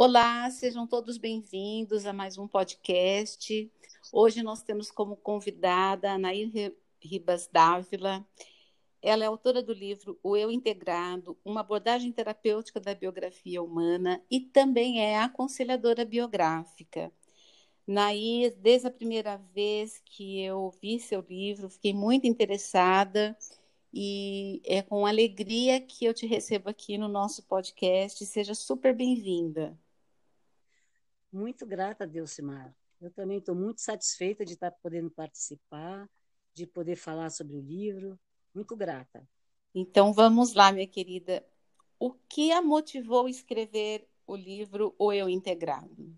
Olá, 0.00 0.48
sejam 0.52 0.86
todos 0.86 1.18
bem-vindos 1.18 2.06
a 2.06 2.12
mais 2.12 2.38
um 2.38 2.46
podcast. 2.46 3.68
Hoje 4.12 4.44
nós 4.44 4.62
temos 4.62 4.92
como 4.92 5.16
convidada 5.16 6.12
a 6.12 6.16
Nair 6.16 6.72
Ribas 7.02 7.48
Dávila. 7.52 8.24
Ela 9.02 9.24
é 9.24 9.26
autora 9.26 9.60
do 9.60 9.72
livro 9.72 10.16
O 10.22 10.36
Eu 10.36 10.52
Integrado, 10.52 11.36
uma 11.44 11.62
abordagem 11.62 12.12
terapêutica 12.12 12.78
da 12.78 12.94
biografia 12.94 13.60
humana 13.60 14.22
e 14.30 14.38
também 14.38 15.00
é 15.00 15.18
aconselhadora 15.18 16.04
biográfica. 16.04 17.10
Nair, 17.84 18.54
desde 18.56 18.86
a 18.86 18.92
primeira 18.92 19.36
vez 19.52 20.00
que 20.04 20.40
eu 20.40 20.70
vi 20.80 21.00
seu 21.00 21.22
livro, 21.28 21.68
fiquei 21.68 21.92
muito 21.92 22.24
interessada 22.24 23.36
e 23.92 24.62
é 24.64 24.80
com 24.80 25.04
alegria 25.04 25.80
que 25.80 26.04
eu 26.04 26.14
te 26.14 26.24
recebo 26.24 26.70
aqui 26.70 26.96
no 26.96 27.08
nosso 27.08 27.42
podcast. 27.42 28.24
Seja 28.24 28.54
super 28.54 28.94
bem-vinda. 28.94 29.76
Muito 31.32 31.66
grata 31.66 32.10
Simar. 32.26 32.74
Eu 33.00 33.10
também 33.10 33.38
estou 33.38 33.54
muito 33.54 33.80
satisfeita 33.80 34.44
de 34.44 34.54
estar 34.54 34.70
podendo 34.70 35.10
participar, 35.10 36.08
de 36.52 36.66
poder 36.66 36.96
falar 36.96 37.30
sobre 37.30 37.56
o 37.56 37.60
livro. 37.60 38.18
Muito 38.54 38.74
grata. 38.74 39.26
Então 39.74 40.12
vamos 40.12 40.54
lá, 40.54 40.72
minha 40.72 40.86
querida. 40.86 41.44
O 41.98 42.12
que 42.12 42.50
a 42.50 42.62
motivou 42.62 43.26
a 43.26 43.30
escrever 43.30 44.08
o 44.26 44.34
livro 44.34 44.94
O 44.98 45.12
Eu 45.12 45.28
Integrado? 45.28 46.16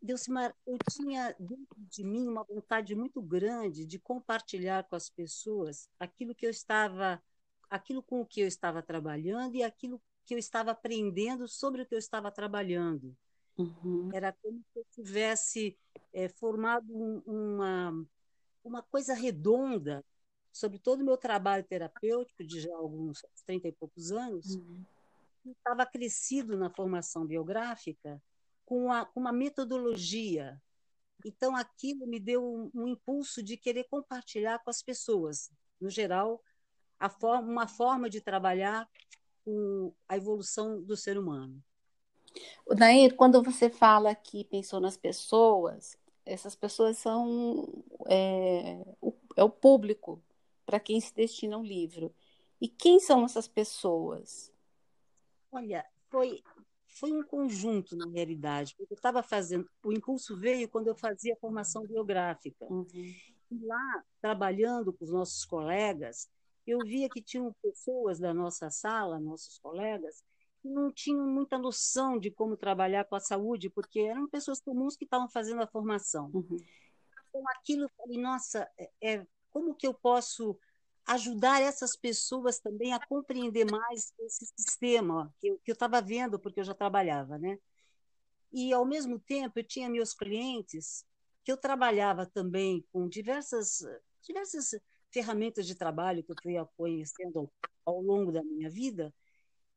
Delcimar, 0.00 0.54
eu 0.66 0.76
tinha 0.90 1.34
dentro 1.38 1.76
de 1.78 2.04
mim 2.04 2.28
uma 2.28 2.44
vontade 2.44 2.94
muito 2.94 3.22
grande 3.22 3.86
de 3.86 3.98
compartilhar 3.98 4.84
com 4.84 4.96
as 4.96 5.08
pessoas 5.08 5.88
aquilo 5.98 6.34
que 6.34 6.44
eu 6.44 6.50
estava, 6.50 7.22
aquilo 7.70 8.02
com 8.02 8.20
o 8.20 8.26
que 8.26 8.40
eu 8.40 8.46
estava 8.46 8.82
trabalhando 8.82 9.54
e 9.54 9.62
aquilo 9.62 10.02
que 10.24 10.34
eu 10.34 10.38
estava 10.38 10.70
aprendendo 10.70 11.46
sobre 11.46 11.82
o 11.82 11.86
que 11.86 11.94
eu 11.94 11.98
estava 11.98 12.30
trabalhando. 12.30 13.16
Uhum. 13.56 14.10
Era 14.12 14.32
como 14.32 14.62
se 14.72 14.78
eu 14.78 14.84
tivesse 14.90 15.78
é, 16.12 16.28
formado 16.28 16.86
um, 16.92 17.22
uma, 17.26 18.06
uma 18.64 18.82
coisa 18.82 19.14
redonda 19.14 20.04
sobre 20.54 20.78
todo 20.78 21.00
o 21.00 21.04
meu 21.04 21.16
trabalho 21.16 21.64
terapêutico 21.64 22.44
de 22.44 22.60
já 22.60 22.72
alguns 22.76 23.26
30 23.44 23.66
e 23.66 23.72
poucos 23.72 24.12
anos, 24.12 24.54
uhum. 24.54 24.84
estava 25.46 25.84
crescido 25.84 26.56
na 26.56 26.70
formação 26.70 27.26
biográfica 27.26 28.22
com 28.64 28.84
uma, 28.84 29.04
com 29.04 29.18
uma 29.18 29.32
metodologia. 29.32 30.62
Então, 31.26 31.56
aquilo 31.56 32.06
me 32.06 32.20
deu 32.20 32.44
um, 32.44 32.70
um, 32.72 32.86
impulso 32.86 33.42
de 33.42 33.56
querer 33.56 33.84
compartilhar 33.90 34.60
com 34.60 34.70
as 34.70 34.80
pessoas, 34.80 35.50
no 35.80 35.90
geral, 35.90 36.40
a 37.00 37.08
forma, 37.08 37.50
uma 37.50 37.66
forma 37.66 38.08
de 38.08 38.20
trabalhar 38.20 38.88
com 39.44 39.92
a 40.08 40.16
evolução 40.16 40.80
do 40.82 40.96
ser 40.96 41.18
humano. 41.18 41.62
Nair, 42.76 43.14
quando 43.14 43.42
você 43.42 43.70
fala 43.70 44.14
que 44.14 44.44
pensou 44.44 44.80
nas 44.80 44.96
pessoas, 44.96 45.96
essas 46.24 46.56
pessoas 46.56 46.98
são 46.98 47.84
é, 48.08 48.84
o, 49.00 49.14
é 49.36 49.44
o 49.44 49.50
público 49.50 50.22
para 50.66 50.80
quem 50.80 51.00
se 51.00 51.14
destina 51.14 51.58
um 51.58 51.62
livro. 51.62 52.14
E 52.60 52.68
quem 52.68 52.98
são 52.98 53.24
essas 53.24 53.46
pessoas? 53.46 54.52
Olha, 55.52 55.84
foi 56.08 56.42
foi 56.94 57.12
um 57.12 57.24
conjunto, 57.24 57.96
na 57.96 58.06
realidade, 58.06 58.74
porque 58.76 58.94
eu 58.94 58.96
estava 58.96 59.22
fazendo. 59.22 59.68
O 59.84 59.92
impulso 59.92 60.38
veio 60.38 60.68
quando 60.68 60.86
eu 60.86 60.94
fazia 60.94 61.36
formação 61.36 61.84
biográfica. 61.84 62.64
Uhum. 62.72 62.86
E 62.94 63.66
lá, 63.66 64.04
trabalhando 64.20 64.92
com 64.92 65.04
os 65.04 65.10
nossos 65.10 65.44
colegas, 65.44 66.30
eu 66.70 66.78
via 66.80 67.08
que 67.08 67.22
tinham 67.22 67.54
pessoas 67.62 68.18
da 68.18 68.32
nossa 68.32 68.70
sala, 68.70 69.20
nossos 69.20 69.58
colegas, 69.58 70.22
que 70.62 70.68
não 70.68 70.90
tinham 70.90 71.26
muita 71.26 71.58
noção 71.58 72.18
de 72.18 72.30
como 72.30 72.56
trabalhar 72.56 73.04
com 73.04 73.16
a 73.16 73.20
saúde, 73.20 73.68
porque 73.68 74.00
eram 74.00 74.28
pessoas 74.28 74.60
comuns 74.60 74.96
que 74.96 75.04
estavam 75.04 75.28
fazendo 75.28 75.62
a 75.62 75.66
formação. 75.66 76.30
Uhum. 76.32 76.56
Então, 77.28 77.42
aquilo, 77.48 77.84
eu 77.84 77.90
falei, 77.96 78.18
nossa, 78.18 78.70
é, 78.78 78.90
é 79.02 79.26
como 79.50 79.74
que 79.74 79.86
eu 79.86 79.92
posso 79.92 80.58
ajudar 81.06 81.60
essas 81.60 81.96
pessoas 81.96 82.58
também 82.58 82.94
a 82.94 83.06
compreender 83.06 83.70
mais 83.70 84.12
esse 84.20 84.46
sistema 84.56 85.34
que 85.38 85.48
eu 85.48 85.72
estava 85.72 86.00
vendo, 86.00 86.38
porque 86.38 86.60
eu 86.60 86.64
já 86.64 86.74
trabalhava, 86.74 87.36
né? 87.36 87.58
E, 88.52 88.72
ao 88.72 88.86
mesmo 88.86 89.18
tempo, 89.18 89.58
eu 89.58 89.64
tinha 89.64 89.90
meus 89.90 90.14
clientes 90.14 91.04
que 91.42 91.52
eu 91.52 91.56
trabalhava 91.56 92.24
também 92.24 92.86
com 92.90 93.06
diversas, 93.06 93.84
diversas 94.22 94.80
ferramentas 95.14 95.64
de 95.64 95.76
trabalho 95.76 96.24
que 96.24 96.32
eu 96.32 96.36
fui 96.42 96.54
conhecendo 96.76 97.48
ao, 97.86 98.02
longo 98.02 98.32
da 98.32 98.42
minha 98.42 98.68
vida 98.68 99.14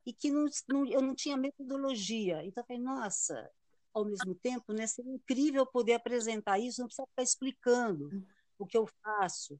e 0.03 0.11
que 0.11 0.31
não, 0.31 0.47
não, 0.67 0.85
eu 0.87 0.99
não 0.99 1.13
tinha 1.13 1.37
metodologia. 1.37 2.43
Então, 2.43 2.63
eu 2.63 2.65
falei, 2.65 2.81
nossa, 2.81 3.49
ao 3.93 4.03
mesmo 4.03 4.33
tempo, 4.33 4.73
né, 4.73 4.87
seria 4.87 5.13
incrível 5.13 5.63
poder 5.65 5.93
apresentar 5.93 6.57
isso, 6.57 6.81
não 6.81 6.87
precisa 6.87 7.07
ficar 7.07 7.23
explicando 7.23 8.09
o 8.57 8.65
que 8.65 8.75
eu 8.75 8.87
faço 9.03 9.59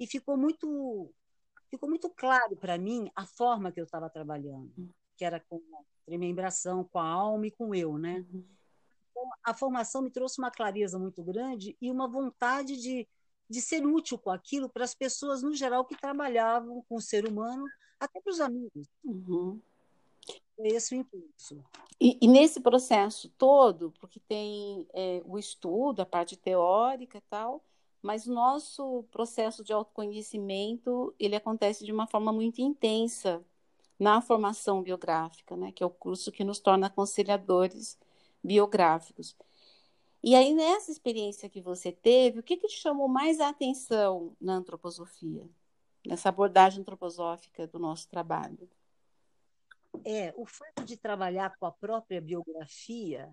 e 0.00 0.06
ficou 0.06 0.36
muito 0.36 1.12
ficou 1.70 1.86
muito 1.86 2.08
claro 2.08 2.56
para 2.56 2.78
mim 2.78 3.10
a 3.14 3.26
forma 3.26 3.70
que 3.70 3.78
eu 3.78 3.84
estava 3.84 4.08
trabalhando, 4.08 4.72
que 5.18 5.22
era 5.22 5.38
com 5.38 5.56
a 5.56 6.10
remembração, 6.10 6.82
com 6.82 6.98
a 6.98 7.06
alma 7.06 7.46
e 7.46 7.50
com 7.50 7.74
eu, 7.74 7.98
né? 7.98 8.24
Uhum. 8.32 8.48
Então, 9.10 9.30
a 9.44 9.52
formação 9.52 10.00
me 10.00 10.10
trouxe 10.10 10.40
uma 10.40 10.50
clareza 10.50 10.98
muito 10.98 11.22
grande 11.22 11.76
e 11.78 11.90
uma 11.90 12.08
vontade 12.08 12.80
de, 12.80 13.06
de 13.48 13.60
ser 13.60 13.86
útil 13.86 14.18
com 14.18 14.30
aquilo 14.30 14.68
para 14.68 14.84
as 14.84 14.94
pessoas 14.94 15.42
no 15.42 15.54
geral 15.54 15.84
que 15.84 15.96
trabalhavam 15.96 16.84
com 16.88 16.96
o 16.96 17.00
ser 17.00 17.26
humano, 17.26 17.64
até 17.98 18.20
para 18.20 18.30
os 18.30 18.40
amigos. 18.40 18.86
Uhum. 19.04 19.60
Foi 20.54 20.68
esse 20.68 20.94
o 20.94 20.98
impulso. 20.98 21.64
E, 22.00 22.18
e, 22.20 22.28
nesse 22.28 22.60
processo 22.60 23.28
todo, 23.38 23.92
porque 24.00 24.20
tem 24.20 24.86
é, 24.92 25.22
o 25.24 25.38
estudo, 25.38 26.02
a 26.02 26.06
parte 26.06 26.36
teórica 26.36 27.18
e 27.18 27.22
tal, 27.22 27.64
mas 28.02 28.26
o 28.26 28.32
nosso 28.32 29.04
processo 29.10 29.64
de 29.64 29.72
autoconhecimento 29.72 31.14
ele 31.18 31.34
acontece 31.34 31.84
de 31.84 31.92
uma 31.92 32.06
forma 32.06 32.32
muito 32.32 32.60
intensa 32.60 33.44
na 33.98 34.20
formação 34.20 34.82
biográfica, 34.82 35.56
né, 35.56 35.72
que 35.72 35.82
é 35.82 35.86
o 35.86 35.90
curso 35.90 36.30
que 36.30 36.44
nos 36.44 36.60
torna 36.60 36.86
aconselhadores 36.86 37.98
biográficos. 38.42 39.34
E 40.22 40.34
aí, 40.34 40.52
nessa 40.52 40.90
experiência 40.90 41.48
que 41.48 41.60
você 41.60 41.92
teve, 41.92 42.40
o 42.40 42.42
que, 42.42 42.56
que 42.56 42.66
te 42.66 42.80
chamou 42.80 43.08
mais 43.08 43.38
a 43.38 43.48
atenção 43.48 44.36
na 44.40 44.54
antroposofia, 44.54 45.48
nessa 46.06 46.28
abordagem 46.28 46.80
antroposófica 46.80 47.66
do 47.66 47.78
nosso 47.78 48.08
trabalho? 48.08 48.68
É, 50.04 50.32
o 50.36 50.44
fato 50.44 50.84
de 50.84 50.96
trabalhar 50.96 51.56
com 51.56 51.66
a 51.66 51.72
própria 51.72 52.20
biografia 52.20 53.32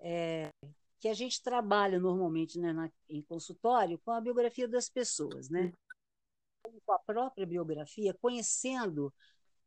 é, 0.00 0.50
que 0.98 1.08
a 1.08 1.14
gente 1.14 1.42
trabalha 1.42 1.98
normalmente 1.98 2.58
né, 2.58 2.72
na, 2.72 2.90
em 3.08 3.22
consultório 3.22 3.98
com 3.98 4.10
a 4.10 4.20
biografia 4.20 4.66
das 4.66 4.88
pessoas, 4.88 5.48
né? 5.48 5.72
Com 6.84 6.92
a 6.92 6.98
própria 6.98 7.46
biografia, 7.46 8.14
conhecendo 8.20 9.12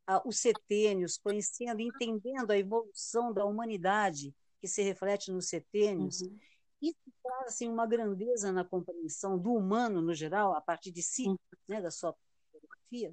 ah, 0.06 0.22
os 0.26 0.38
setênios, 0.38 1.16
conhecendo, 1.16 1.80
entendendo 1.80 2.50
a 2.50 2.58
evolução 2.58 3.32
da 3.32 3.44
humanidade 3.44 4.34
que 4.62 4.68
se 4.68 4.80
reflete 4.80 5.32
nos 5.32 5.48
setênios. 5.48 6.20
Uhum. 6.20 6.38
Isso 6.80 7.12
traz 7.20 7.48
assim, 7.48 7.68
uma 7.68 7.84
grandeza 7.84 8.52
na 8.52 8.64
compreensão 8.64 9.36
do 9.36 9.52
humano 9.52 10.00
no 10.00 10.14
geral, 10.14 10.54
a 10.54 10.60
partir 10.60 10.92
de 10.92 11.02
si, 11.02 11.26
uhum. 11.26 11.36
né, 11.66 11.82
da 11.82 11.90
sua 11.90 12.14
biografia, 12.52 13.12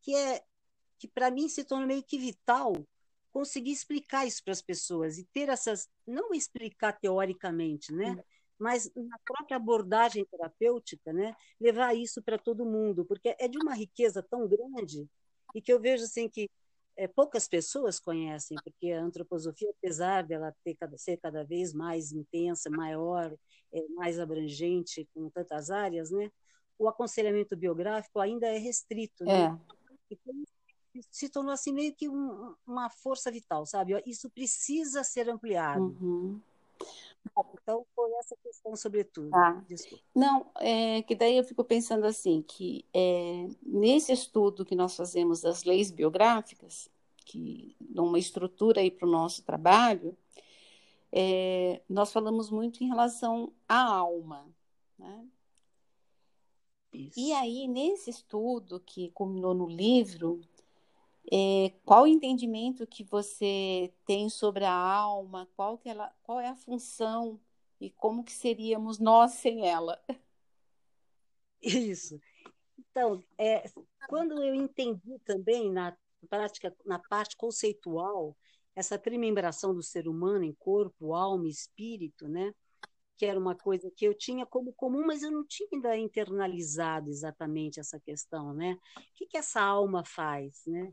que 0.00 0.14
é 0.14 0.44
que 0.96 1.08
para 1.08 1.30
mim 1.30 1.48
se 1.48 1.64
torna 1.64 1.86
meio 1.86 2.04
que 2.04 2.18
vital 2.18 2.72
conseguir 3.32 3.72
explicar 3.72 4.26
isso 4.26 4.44
para 4.44 4.52
as 4.52 4.62
pessoas 4.62 5.18
e 5.18 5.24
ter 5.24 5.48
essas 5.48 5.88
não 6.06 6.32
explicar 6.32 6.92
teoricamente, 6.92 7.92
né? 7.92 8.10
Uhum. 8.10 8.22
Mas 8.58 8.92
na 8.94 9.18
própria 9.24 9.56
abordagem 9.56 10.24
terapêutica, 10.26 11.12
né? 11.12 11.34
Levar 11.58 11.96
isso 11.96 12.22
para 12.22 12.38
todo 12.38 12.64
mundo, 12.64 13.04
porque 13.04 13.34
é 13.40 13.48
de 13.48 13.58
uma 13.58 13.74
riqueza 13.74 14.22
tão 14.22 14.46
grande 14.46 15.08
e 15.52 15.60
que 15.60 15.72
eu 15.72 15.80
vejo 15.80 16.04
assim 16.04 16.28
que 16.28 16.48
é, 17.00 17.08
poucas 17.08 17.48
pessoas 17.48 17.98
conhecem, 17.98 18.58
porque 18.62 18.92
a 18.92 19.02
antroposofia, 19.02 19.70
apesar 19.70 20.22
dela 20.22 20.54
ter 20.62 20.74
cada, 20.74 20.98
ser 20.98 21.16
cada 21.16 21.42
vez 21.42 21.72
mais 21.72 22.12
intensa, 22.12 22.68
maior, 22.68 23.34
é, 23.72 23.88
mais 23.94 24.20
abrangente, 24.20 25.08
com 25.14 25.30
tantas 25.30 25.70
áreas, 25.70 26.10
né? 26.10 26.30
O 26.78 26.86
aconselhamento 26.86 27.56
biográfico 27.56 28.20
ainda 28.20 28.46
é 28.48 28.58
restrito, 28.58 29.24
né? 29.24 29.58
É. 30.10 30.16
E 30.94 31.02
se 31.10 31.30
tornou 31.30 31.54
assim 31.54 31.72
meio 31.72 31.94
que 31.94 32.06
um, 32.06 32.54
uma 32.66 32.90
força 32.90 33.30
vital, 33.30 33.64
sabe? 33.64 33.94
Isso 34.04 34.28
precisa 34.28 35.02
ser 35.02 35.30
ampliado. 35.30 35.82
Uhum. 35.82 36.38
Então, 37.62 37.86
foi 37.94 38.12
essa 38.14 38.36
questão, 38.42 38.74
sobretudo. 38.76 39.30
Ah. 39.34 39.62
Não, 40.14 40.50
é 40.56 41.02
que 41.02 41.14
daí 41.14 41.36
eu 41.36 41.44
fico 41.44 41.64
pensando 41.64 42.06
assim, 42.06 42.42
que 42.42 42.84
é, 42.92 43.48
nesse 43.62 44.12
estudo 44.12 44.64
que 44.64 44.74
nós 44.74 44.96
fazemos 44.96 45.40
das 45.40 45.64
leis 45.64 45.90
biográficas, 45.90 46.90
que 47.24 47.76
dão 47.80 48.06
uma 48.06 48.18
estrutura 48.18 48.80
aí 48.80 48.90
para 48.90 49.06
o 49.06 49.10
nosso 49.10 49.44
trabalho, 49.44 50.16
é, 51.12 51.80
nós 51.88 52.12
falamos 52.12 52.50
muito 52.50 52.82
em 52.82 52.88
relação 52.88 53.52
à 53.68 53.82
alma, 53.82 54.46
né? 54.98 55.26
Isso. 56.92 57.20
E 57.20 57.32
aí, 57.32 57.68
nesse 57.68 58.10
estudo 58.10 58.80
que 58.80 59.10
culminou 59.12 59.54
no 59.54 59.68
livro, 59.68 60.40
É, 61.32 61.72
qual 61.84 62.04
o 62.04 62.06
entendimento 62.06 62.86
que 62.86 63.04
você 63.04 63.92
tem 64.06 64.28
sobre 64.28 64.64
a 64.64 64.72
alma? 64.72 65.48
Qual, 65.54 65.78
que 65.78 65.88
ela, 65.88 66.12
qual 66.22 66.40
é 66.40 66.48
a 66.48 66.56
função 66.56 67.40
e 67.80 67.90
como 67.90 68.24
que 68.24 68.32
seríamos 68.32 68.98
nós 68.98 69.32
sem 69.32 69.68
ela? 69.68 70.00
Isso. 71.62 72.20
Então, 72.78 73.22
é, 73.38 73.64
quando 74.08 74.42
eu 74.42 74.54
entendi 74.54 75.18
também 75.24 75.70
na 75.70 75.96
prática, 76.28 76.74
na 76.84 76.98
parte 76.98 77.36
conceitual, 77.36 78.36
essa 78.74 78.98
trimembração 78.98 79.74
do 79.74 79.82
ser 79.82 80.08
humano 80.08 80.44
em 80.44 80.54
corpo, 80.54 81.14
alma 81.14 81.46
e 81.46 81.50
espírito, 81.50 82.28
né? 82.28 82.54
que 83.20 83.26
era 83.26 83.38
uma 83.38 83.54
coisa 83.54 83.90
que 83.90 84.06
eu 84.06 84.14
tinha 84.14 84.46
como 84.46 84.72
comum, 84.72 85.04
mas 85.06 85.22
eu 85.22 85.30
não 85.30 85.44
tinha 85.44 85.68
ainda 85.74 85.94
internalizado 85.94 87.10
exatamente 87.10 87.78
essa 87.78 88.00
questão, 88.00 88.54
né? 88.54 88.78
O 88.96 89.02
que, 89.14 89.26
que 89.26 89.36
essa 89.36 89.60
alma 89.60 90.02
faz, 90.02 90.62
né? 90.66 90.90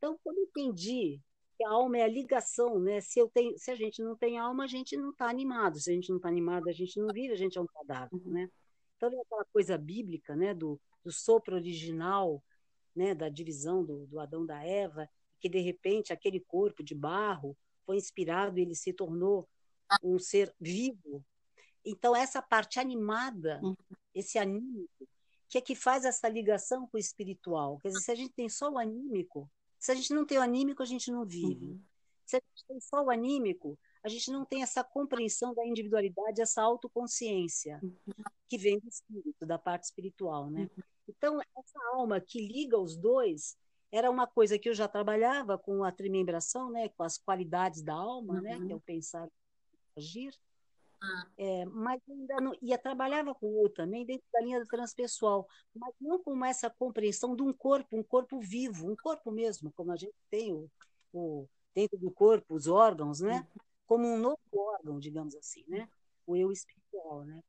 Então, 0.00 0.18
quando 0.24 0.38
eu 0.38 0.44
entendi 0.44 1.20
que 1.56 1.64
a 1.64 1.70
alma 1.70 1.98
é 1.98 2.02
a 2.02 2.08
ligação, 2.08 2.80
né? 2.80 3.00
Se 3.00 3.20
eu 3.20 3.28
tenho, 3.28 3.56
se 3.58 3.70
a 3.70 3.74
gente 3.74 4.02
não 4.02 4.16
tem 4.16 4.38
alma, 4.38 4.64
a 4.64 4.66
gente 4.66 4.96
não 4.96 5.10
está 5.10 5.28
animado. 5.28 5.78
Se 5.78 5.90
a 5.90 5.94
gente 5.94 6.08
não 6.08 6.16
está 6.16 6.28
animado, 6.28 6.68
a 6.68 6.72
gente 6.72 6.98
não 6.98 7.08
vive, 7.12 7.32
a 7.32 7.36
gente 7.36 7.58
é 7.58 7.60
um 7.60 7.66
cadáver, 7.66 8.14
uhum. 8.14 8.32
né? 8.32 8.50
Então, 8.96 9.10
é 9.12 9.20
aquela 9.20 9.44
coisa 9.52 9.76
bíblica, 9.76 10.34
né? 10.34 10.54
Do, 10.54 10.80
do 11.04 11.12
sopro 11.12 11.54
original, 11.54 12.42
né? 12.96 13.14
Da 13.14 13.28
divisão 13.28 13.84
do, 13.84 14.06
do 14.06 14.18
Adão 14.18 14.46
da 14.46 14.64
Eva, 14.64 15.08
que 15.38 15.48
de 15.48 15.60
repente 15.60 16.12
aquele 16.12 16.40
corpo 16.40 16.82
de 16.82 16.94
barro 16.94 17.56
foi 17.84 17.96
inspirado 17.96 18.58
e 18.58 18.62
ele 18.62 18.74
se 18.74 18.92
tornou 18.92 19.48
um 20.02 20.18
ser 20.18 20.54
vivo, 20.58 21.24
então, 21.84 22.14
essa 22.14 22.42
parte 22.42 22.78
animada, 22.78 23.60
uhum. 23.62 23.74
esse 24.14 24.38
anímico, 24.38 25.08
que 25.48 25.58
é 25.58 25.60
que 25.60 25.74
faz 25.74 26.04
essa 26.04 26.28
ligação 26.28 26.86
com 26.86 26.96
o 26.96 27.00
espiritual. 27.00 27.78
Quer 27.78 27.88
dizer, 27.88 28.00
se 28.00 28.10
a 28.10 28.14
gente 28.14 28.32
tem 28.34 28.48
só 28.48 28.70
o 28.70 28.78
anímico, 28.78 29.50
se 29.80 29.90
a 29.90 29.94
gente 29.94 30.12
não 30.12 30.26
tem 30.26 30.38
o 30.38 30.42
anímico, 30.42 30.82
a 30.82 30.86
gente 30.86 31.10
não 31.10 31.24
vive. 31.24 31.64
Uhum. 31.64 31.80
Se 32.26 32.36
a 32.36 32.40
gente 32.40 32.64
tem 32.68 32.80
só 32.80 33.02
o 33.02 33.10
anímico, 33.10 33.78
a 34.04 34.08
gente 34.08 34.30
não 34.30 34.44
tem 34.44 34.62
essa 34.62 34.84
compreensão 34.84 35.54
da 35.54 35.66
individualidade, 35.66 36.40
essa 36.40 36.62
autoconsciência 36.62 37.80
uhum. 37.82 38.12
que 38.48 38.58
vem 38.58 38.78
do 38.78 38.88
espírito, 38.88 39.46
da 39.46 39.58
parte 39.58 39.84
espiritual, 39.84 40.50
né? 40.50 40.60
Uhum. 40.76 40.82
Então, 41.08 41.40
essa 41.40 41.78
alma 41.94 42.20
que 42.20 42.46
liga 42.46 42.78
os 42.78 42.96
dois 42.96 43.56
era 43.90 44.08
uma 44.10 44.26
coisa 44.26 44.58
que 44.58 44.68
eu 44.68 44.74
já 44.74 44.86
trabalhava 44.86 45.58
com 45.58 45.82
a 45.82 45.90
trimembração, 45.90 46.70
né, 46.70 46.88
com 46.90 47.02
as 47.02 47.18
qualidades 47.18 47.82
da 47.82 47.94
alma, 47.94 48.40
né, 48.40 48.56
que 48.58 48.70
é 48.70 48.74
o 48.74 48.78
uhum. 48.78 48.80
pensar 48.80 49.28
agir. 49.96 50.32
É, 51.38 51.64
mas 51.64 52.00
ainda 52.08 52.40
não, 52.40 52.52
ia 52.60 52.76
trabalhava 52.76 53.34
com 53.34 53.64
o 53.64 53.68
também 53.70 54.04
dentro 54.04 54.26
da 54.32 54.40
linha 54.40 54.60
do 54.60 54.66
transpessoal, 54.66 55.48
mas 55.74 55.94
não 56.00 56.22
com 56.22 56.44
essa 56.44 56.68
compreensão 56.68 57.34
de 57.34 57.42
um 57.42 57.52
corpo, 57.52 57.96
um 57.96 58.02
corpo 58.02 58.38
vivo, 58.38 58.90
um 58.90 58.96
corpo 58.96 59.30
mesmo, 59.30 59.72
como 59.72 59.92
a 59.92 59.96
gente 59.96 60.14
tem 60.28 60.52
o, 60.52 60.70
o 61.12 61.48
dentro 61.74 61.98
do 61.98 62.10
corpo 62.10 62.54
os 62.54 62.66
órgãos, 62.66 63.20
né? 63.20 63.38
Uhum. 63.38 63.62
Como 63.86 64.06
um 64.06 64.18
novo 64.18 64.38
órgão, 64.54 64.98
digamos 64.98 65.34
assim, 65.34 65.64
né? 65.66 65.88
O 66.26 66.36
eu 66.36 66.52
espiritual, 66.52 67.24
né? 67.24 67.42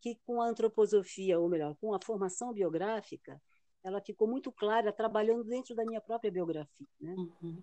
Que 0.00 0.18
com 0.26 0.40
a 0.40 0.46
antroposofia, 0.46 1.38
ou 1.38 1.48
melhor, 1.48 1.76
com 1.76 1.92
a 1.94 2.00
formação 2.00 2.52
biográfica, 2.54 3.40
ela 3.82 4.00
ficou 4.00 4.26
muito 4.26 4.50
clara 4.50 4.90
trabalhando 4.90 5.44
dentro 5.44 5.74
da 5.74 5.84
minha 5.84 6.00
própria 6.00 6.32
biografia, 6.32 6.88
né? 6.98 7.14
Uhum. 7.42 7.62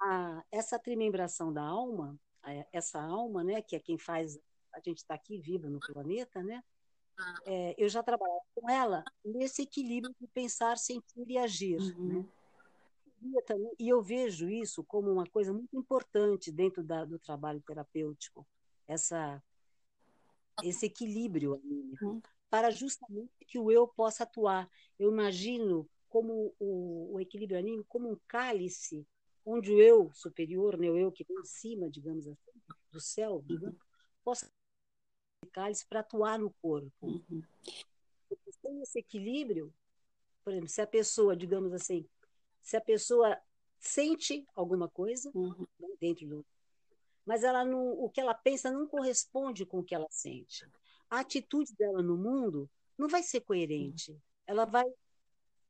A, 0.00 0.42
essa 0.50 0.78
trimembração 0.78 1.52
da 1.52 1.62
alma 1.62 2.18
essa 2.72 3.00
alma, 3.00 3.44
né, 3.44 3.62
que 3.62 3.76
é 3.76 3.80
quem 3.80 3.98
faz 3.98 4.38
a 4.72 4.78
gente 4.78 4.98
estar 4.98 5.14
tá 5.14 5.20
aqui 5.20 5.38
viva 5.38 5.68
no 5.68 5.80
planeta, 5.80 6.42
né? 6.42 6.62
É, 7.44 7.74
eu 7.76 7.88
já 7.88 8.02
trabalhava 8.02 8.40
com 8.54 8.70
ela 8.70 9.04
nesse 9.24 9.62
equilíbrio 9.62 10.14
de 10.18 10.26
pensar, 10.28 10.78
sentir 10.78 11.28
e 11.28 11.36
agir, 11.36 11.78
uhum. 11.78 12.22
né? 12.22 12.26
E 13.78 13.88
eu 13.88 14.00
vejo 14.00 14.48
isso 14.48 14.82
como 14.82 15.12
uma 15.12 15.26
coisa 15.26 15.52
muito 15.52 15.76
importante 15.76 16.50
dentro 16.50 16.82
da, 16.82 17.04
do 17.04 17.18
trabalho 17.18 17.60
terapêutico, 17.60 18.46
essa 18.88 19.42
esse 20.62 20.86
equilíbrio 20.86 21.54
anímico, 21.54 22.06
uhum. 22.06 22.22
para 22.50 22.70
justamente 22.70 23.32
que 23.46 23.58
o 23.58 23.70
eu 23.70 23.86
possa 23.86 24.24
atuar. 24.24 24.70
Eu 24.98 25.10
imagino 25.10 25.88
como 26.08 26.54
o, 26.58 27.14
o 27.14 27.20
equilíbrio 27.20 27.58
anímico 27.58 27.86
como 27.88 28.10
um 28.10 28.18
cálice 28.26 29.06
onde 29.44 29.72
o 29.72 29.80
eu 29.80 30.10
superior, 30.12 30.76
né, 30.76 30.90
o 30.90 30.96
eu 30.96 31.10
que 31.10 31.24
vem 31.24 31.38
em 31.38 31.44
cima, 31.44 31.90
digamos 31.90 32.26
assim, 32.26 32.60
do 32.90 33.00
céu, 33.00 33.44
uhum. 33.48 33.74
possa 34.24 34.50
cálice 35.52 35.86
para 35.86 36.00
atuar 36.00 36.38
no 36.38 36.50
corpo. 36.62 36.92
Uhum. 37.02 37.42
Sem 38.60 38.82
esse 38.82 38.98
equilíbrio, 38.98 39.72
por 40.44 40.52
exemplo, 40.52 40.68
se 40.68 40.80
a 40.80 40.86
pessoa, 40.86 41.36
digamos 41.36 41.72
assim, 41.72 42.06
se 42.62 42.76
a 42.76 42.80
pessoa 42.80 43.40
sente 43.78 44.46
alguma 44.54 44.88
coisa 44.88 45.30
uhum. 45.34 45.66
né, 45.78 45.88
dentro 45.98 46.26
do 46.26 46.46
mas 47.24 47.44
ela 47.44 47.64
não, 47.64 47.92
o 47.92 48.10
que 48.10 48.20
ela 48.20 48.34
pensa 48.34 48.72
não 48.72 48.88
corresponde 48.88 49.64
com 49.64 49.78
o 49.78 49.84
que 49.84 49.94
ela 49.94 50.08
sente. 50.10 50.66
A 51.08 51.20
atitude 51.20 51.72
dela 51.74 52.02
no 52.02 52.16
mundo 52.16 52.68
não 52.98 53.08
vai 53.08 53.22
ser 53.22 53.40
coerente. 53.42 54.18
Ela 54.46 54.64
vai 54.64 54.86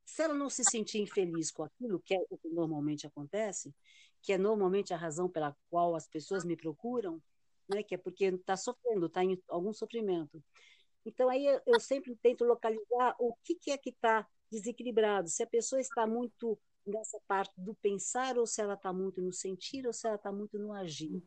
se 0.05 0.21
ela 0.21 0.33
não 0.33 0.49
se 0.49 0.63
sentir 0.63 0.99
infeliz 0.99 1.51
com 1.51 1.63
aquilo, 1.63 1.99
que 1.99 2.13
é 2.13 2.19
o 2.29 2.37
que 2.37 2.49
normalmente 2.49 3.07
acontece, 3.07 3.73
que 4.21 4.33
é 4.33 4.37
normalmente 4.37 4.93
a 4.93 4.97
razão 4.97 5.29
pela 5.29 5.55
qual 5.69 5.95
as 5.95 6.07
pessoas 6.07 6.43
me 6.43 6.55
procuram, 6.55 7.21
né, 7.67 7.81
que 7.83 7.95
é 7.95 7.97
porque 7.97 8.25
está 8.25 8.57
sofrendo, 8.57 9.05
está 9.05 9.23
em 9.23 9.41
algum 9.47 9.73
sofrimento. 9.73 10.43
Então, 11.05 11.29
aí 11.29 11.45
eu 11.65 11.79
sempre 11.79 12.15
tento 12.17 12.45
localizar 12.45 13.15
o 13.19 13.33
que, 13.43 13.55
que 13.55 13.71
é 13.71 13.77
que 13.77 13.89
está 13.89 14.27
desequilibrado, 14.51 15.29
se 15.29 15.41
a 15.41 15.47
pessoa 15.47 15.79
está 15.79 16.05
muito 16.05 16.59
nessa 16.85 17.19
parte 17.27 17.53
do 17.59 17.73
pensar, 17.75 18.37
ou 18.37 18.45
se 18.45 18.61
ela 18.61 18.73
está 18.73 18.91
muito 18.91 19.21
no 19.21 19.31
sentir, 19.31 19.87
ou 19.87 19.93
se 19.93 20.05
ela 20.07 20.17
está 20.17 20.31
muito 20.31 20.59
no 20.59 20.73
agir, 20.73 21.23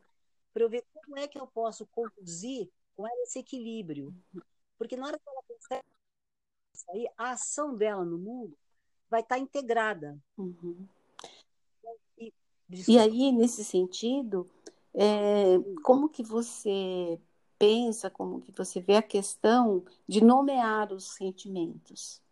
para 0.52 0.62
eu 0.62 0.68
ver 0.68 0.84
como 0.92 1.18
é 1.18 1.26
que 1.26 1.38
eu 1.38 1.46
posso 1.46 1.86
conduzir 1.86 2.70
com 2.94 3.06
ela 3.06 3.22
esse 3.22 3.38
equilíbrio. 3.38 4.14
Porque 4.78 4.96
na 4.96 5.06
hora 5.06 5.18
que 5.18 5.28
ela 5.28 5.42
aí, 6.90 7.08
a 7.16 7.30
ação 7.30 7.76
dela 7.76 8.04
no 8.04 8.18
mundo 8.18 8.56
vai 9.10 9.20
estar 9.20 9.38
integrada. 9.38 10.18
Uhum. 10.36 10.86
E, 12.18 12.32
e, 12.88 12.98
aí, 12.98 13.32
nesse 13.32 13.64
sentido, 13.64 14.48
é, 14.92 15.58
como 15.82 16.08
que 16.08 16.22
você 16.22 17.20
pensa, 17.58 18.10
como 18.10 18.40
que 18.40 18.52
você 18.52 18.80
vê 18.80 18.96
a 18.96 19.02
questão 19.02 19.84
de 20.08 20.22
nomear 20.22 20.92
os 20.92 21.14
sentimentos? 21.14 22.22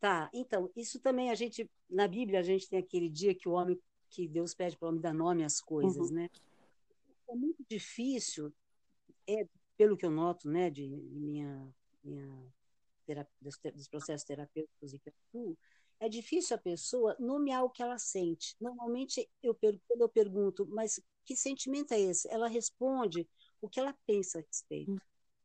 Tá, 0.00 0.30
então, 0.32 0.70
isso 0.74 0.98
também 0.98 1.30
a 1.30 1.34
gente, 1.34 1.68
na 1.88 2.08
Bíblia, 2.08 2.40
a 2.40 2.42
gente 2.42 2.68
tem 2.68 2.78
aquele 2.78 3.08
dia 3.08 3.34
que 3.34 3.48
o 3.48 3.52
homem, 3.52 3.78
que 4.08 4.26
Deus 4.26 4.54
pede 4.54 4.76
para 4.76 4.86
o 4.86 4.88
homem 4.88 5.00
dar 5.00 5.12
nome 5.12 5.44
às 5.44 5.60
coisas, 5.60 6.08
uhum. 6.08 6.16
né? 6.16 6.30
É 7.28 7.34
muito 7.34 7.62
difícil, 7.68 8.52
é, 9.28 9.46
pelo 9.76 9.96
que 9.96 10.06
eu 10.06 10.10
noto, 10.10 10.48
né, 10.48 10.70
de 10.70 10.88
minha, 10.88 11.68
minha 12.02 12.52
dos, 13.40 13.58
dos 13.74 13.88
processos 13.88 14.26
terapêuticos 14.26 14.94
e 14.94 14.98
que 14.98 15.12
eu 15.34 15.56
é 16.00 16.08
difícil 16.08 16.56
a 16.56 16.58
pessoa 16.58 17.14
nomear 17.20 17.62
o 17.62 17.70
que 17.70 17.82
ela 17.82 17.98
sente. 17.98 18.56
Normalmente, 18.58 19.28
eu, 19.42 19.54
quando 19.54 20.00
eu 20.00 20.08
pergunto, 20.08 20.66
mas 20.66 20.98
que 21.26 21.36
sentimento 21.36 21.92
é 21.92 22.00
esse? 22.00 22.26
Ela 22.32 22.48
responde 22.48 23.28
o 23.60 23.68
que 23.68 23.78
ela 23.78 23.94
pensa 24.06 24.38
a 24.38 24.42
respeito. 24.42 24.98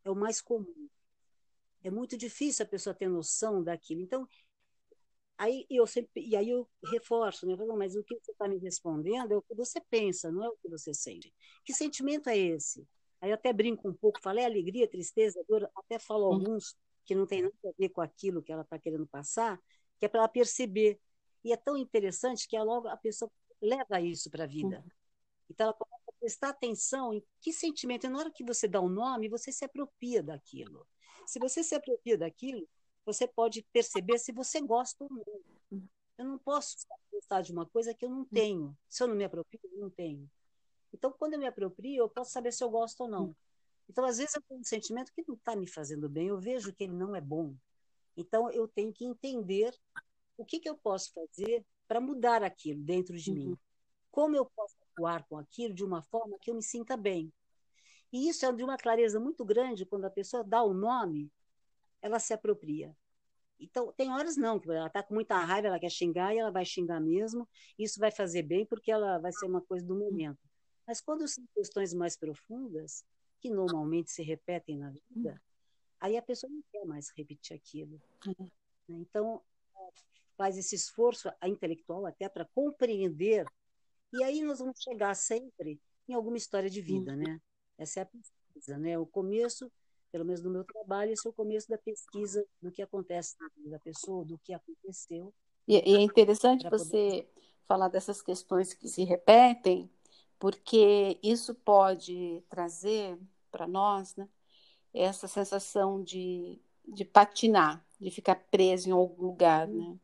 É 0.05 0.09
o 0.09 0.15
mais 0.15 0.39
comum. 0.39 0.89
É 1.83 1.91
muito 1.91 2.17
difícil 2.17 2.63
a 2.65 2.69
pessoa 2.69 2.93
ter 2.93 3.09
noção 3.09 3.61
daquilo. 3.61 3.99
Então, 3.99 4.25
aí 5.37 5.65
eu 5.69 5.85
sempre, 5.85 6.25
e 6.25 6.37
aí 6.37 6.49
eu 6.49 6.67
reforço, 6.85 7.45
né? 7.45 7.57
Falo, 7.57 7.75
mas 7.75 7.95
o 7.95 8.03
que 8.03 8.17
você 8.17 8.31
está 8.31 8.47
me 8.47 8.57
respondendo 8.57 9.33
é 9.33 9.37
o 9.37 9.41
que 9.41 9.53
você 9.53 9.81
pensa, 9.81 10.31
não 10.31 10.43
é 10.43 10.49
o 10.49 10.55
que 10.55 10.69
você 10.69 10.93
sente. 10.93 11.33
Que 11.65 11.73
sentimento 11.73 12.29
é 12.29 12.37
esse? 12.37 12.87
Aí 13.19 13.29
eu 13.29 13.35
até 13.35 13.51
brinco 13.51 13.89
um 13.89 13.93
pouco, 13.93 14.21
falo, 14.21 14.39
é 14.39 14.45
alegria, 14.45 14.87
tristeza, 14.87 15.43
dor, 15.49 15.69
até 15.75 15.99
falo 15.99 16.27
uhum. 16.27 16.33
alguns 16.33 16.77
que 17.05 17.15
não 17.15 17.25
tem 17.25 17.43
nada 17.43 17.55
a 17.63 17.71
ver 17.77 17.89
com 17.89 18.01
aquilo 18.01 18.41
que 18.41 18.51
ela 18.51 18.63
está 18.63 18.79
querendo 18.79 19.05
passar, 19.07 19.61
que 19.99 20.05
é 20.05 20.09
para 20.09 20.21
ela 20.21 20.27
perceber. 20.27 20.99
E 21.43 21.53
é 21.53 21.57
tão 21.57 21.77
interessante 21.77 22.47
que 22.47 22.57
logo 22.57 22.87
a 22.87 22.97
pessoa 22.97 23.31
leva 23.61 24.01
isso 24.01 24.29
para 24.29 24.43
a 24.43 24.47
vida. 24.47 24.77
Uhum. 24.77 24.91
Então 25.49 25.65
ela 25.67 25.73
começa 25.73 26.03
a 26.09 26.19
prestar 26.19 26.49
atenção 26.49 27.13
em 27.13 27.23
que 27.39 27.53
sentimento. 27.53 28.05
E 28.05 28.09
na 28.09 28.19
hora 28.19 28.31
que 28.31 28.43
você 28.43 28.67
dá 28.67 28.81
o 28.81 28.85
um 28.85 28.89
nome, 28.89 29.29
você 29.29 29.51
se 29.51 29.63
apropria 29.63 30.23
daquilo. 30.23 30.87
Se 31.27 31.39
você 31.39 31.63
se 31.63 31.75
apropria 31.75 32.17
daquilo, 32.17 32.67
você 33.05 33.27
pode 33.27 33.63
perceber 33.71 34.17
se 34.17 34.31
você 34.31 34.59
gosta 34.61 35.03
ou 35.03 35.09
não. 35.09 35.23
Uhum. 35.71 35.87
Eu 36.17 36.25
não 36.25 36.37
posso 36.39 36.77
gostar 37.11 37.41
de 37.41 37.51
uma 37.51 37.65
coisa 37.65 37.93
que 37.93 38.03
eu 38.03 38.09
não 38.09 38.19
uhum. 38.19 38.25
tenho. 38.25 38.77
Se 38.89 39.03
eu 39.03 39.07
não 39.07 39.15
me 39.15 39.23
aproprio, 39.23 39.59
eu 39.63 39.79
não 39.79 39.89
tenho. 39.89 40.29
Então, 40.93 41.11
quando 41.11 41.33
eu 41.33 41.39
me 41.39 41.45
aproprio, 41.45 42.03
eu 42.03 42.09
posso 42.09 42.31
saber 42.31 42.51
se 42.51 42.63
eu 42.63 42.69
gosto 42.69 43.01
ou 43.01 43.07
não. 43.09 43.35
Então, 43.89 44.05
às 44.05 44.17
vezes, 44.17 44.35
eu 44.35 44.41
tenho 44.41 44.59
um 44.59 44.63
sentimento 44.63 45.11
que 45.13 45.23
não 45.27 45.35
está 45.35 45.55
me 45.55 45.67
fazendo 45.67 46.09
bem, 46.09 46.27
eu 46.27 46.39
vejo 46.39 46.73
que 46.73 46.83
ele 46.83 46.93
não 46.93 47.15
é 47.15 47.21
bom. 47.21 47.55
Então, 48.17 48.49
eu 48.51 48.67
tenho 48.67 48.91
que 48.91 49.05
entender 49.05 49.73
o 50.37 50.45
que, 50.45 50.59
que 50.59 50.69
eu 50.69 50.75
posso 50.75 51.11
fazer 51.13 51.65
para 51.87 52.01
mudar 52.01 52.43
aquilo 52.43 52.81
dentro 52.83 53.15
de 53.17 53.29
uhum. 53.29 53.37
mim. 53.37 53.57
Como 54.11 54.35
eu 54.35 54.45
posso 54.45 54.75
atuar 54.91 55.23
com 55.27 55.37
aquilo 55.37 55.73
de 55.73 55.83
uma 55.83 56.01
forma 56.01 56.37
que 56.39 56.49
eu 56.49 56.55
me 56.55 56.63
sinta 56.63 56.95
bem. 56.97 57.31
E 58.11 58.29
isso 58.29 58.45
é 58.45 58.51
de 58.51 58.63
uma 58.63 58.77
clareza 58.77 59.19
muito 59.19 59.43
grande 59.43 59.85
quando 59.85 60.05
a 60.05 60.09
pessoa 60.09 60.43
dá 60.43 60.63
o 60.63 60.73
nome, 60.73 61.31
ela 62.01 62.19
se 62.19 62.33
apropria. 62.33 62.95
Então, 63.59 63.91
tem 63.93 64.11
horas 64.11 64.35
não, 64.37 64.59
que 64.59 64.69
ela 64.69 64.87
está 64.87 65.01
com 65.01 65.13
muita 65.13 65.37
raiva, 65.39 65.67
ela 65.67 65.79
quer 65.79 65.89
xingar 65.89 66.33
e 66.33 66.39
ela 66.39 66.51
vai 66.51 66.65
xingar 66.65 66.99
mesmo. 66.99 67.47
Isso 67.77 67.99
vai 67.99 68.11
fazer 68.11 68.43
bem 68.43 68.65
porque 68.65 68.91
ela 68.91 69.17
vai 69.19 69.31
ser 69.31 69.45
uma 69.45 69.61
coisa 69.61 69.85
do 69.85 69.95
momento. 69.95 70.39
Mas 70.87 71.01
quando 71.01 71.27
são 71.27 71.43
questões 71.53 71.93
mais 71.93 72.17
profundas, 72.17 73.03
que 73.45 73.53
normalmente 73.53 74.09
se 74.09 74.23
repetem 74.23 74.75
na 74.75 74.89
vida, 74.89 75.39
aí 75.99 76.17
a 76.17 76.21
pessoa 76.21 76.51
não 76.51 76.63
quer 76.71 76.83
mais 76.83 77.11
repetir 77.15 77.55
aquilo. 77.55 78.01
Uhum. 78.25 78.49
Então, 78.89 79.39
faz 80.35 80.57
esse 80.57 80.73
esforço 80.73 81.29
intelectual 81.43 82.07
até 82.07 82.27
para 82.27 82.43
compreender, 82.45 83.45
e 84.11 84.23
aí 84.23 84.41
nós 84.41 84.57
vamos 84.57 84.79
chegar 84.81 85.13
sempre 85.15 85.79
em 86.09 86.13
alguma 86.13 86.37
história 86.37 86.71
de 86.71 86.81
vida, 86.81 87.11
uhum. 87.11 87.17
né? 87.17 87.41
Essa 87.77 87.99
é 87.99 88.03
a 88.03 88.05
pesquisa, 88.07 88.79
né? 88.79 88.97
O 88.97 89.05
começo, 89.05 89.71
pelo 90.11 90.25
menos 90.25 90.41
no 90.41 90.49
meu 90.49 90.63
trabalho, 90.63 91.11
esse 91.11 91.27
é 91.27 91.29
o 91.29 91.33
começo 91.33 91.69
da 91.69 91.77
pesquisa 91.77 92.43
do 92.59 92.71
que 92.71 92.81
acontece 92.81 93.35
na 93.39 93.47
vida 93.55 93.69
da 93.69 93.79
pessoa, 93.79 94.25
do 94.25 94.39
que 94.39 94.53
aconteceu. 94.53 95.31
E, 95.67 95.75
e 95.75 95.95
é 95.95 95.99
interessante 95.99 96.67
você 96.67 97.21
poder... 97.21 97.31
falar 97.67 97.89
dessas 97.89 98.23
questões 98.23 98.73
que 98.73 98.87
se 98.87 99.03
repetem, 99.03 99.87
porque 100.39 101.19
isso 101.21 101.53
pode 101.53 102.43
trazer 102.49 103.17
para 103.55 103.65
nós, 103.65 104.17
né, 104.17 104.27
essa 104.93 105.29
sensação 105.29 106.03
de, 106.03 106.59
de 106.85 107.05
patinar, 107.05 107.81
de 107.97 108.11
ficar 108.11 108.35
preso 108.51 108.89
em 108.89 108.91
algum 108.91 109.27
lugar, 109.27 109.65
né? 109.65 109.97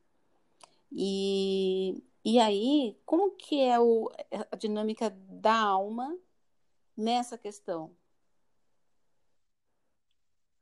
E, 0.89 2.01
e 2.23 2.39
aí, 2.39 2.97
como 3.05 3.31
que 3.31 3.59
é 3.59 3.77
o, 3.77 4.09
a 4.49 4.55
dinâmica 4.55 5.09
da 5.09 5.53
alma 5.53 6.17
nessa 6.95 7.37
questão? 7.37 7.93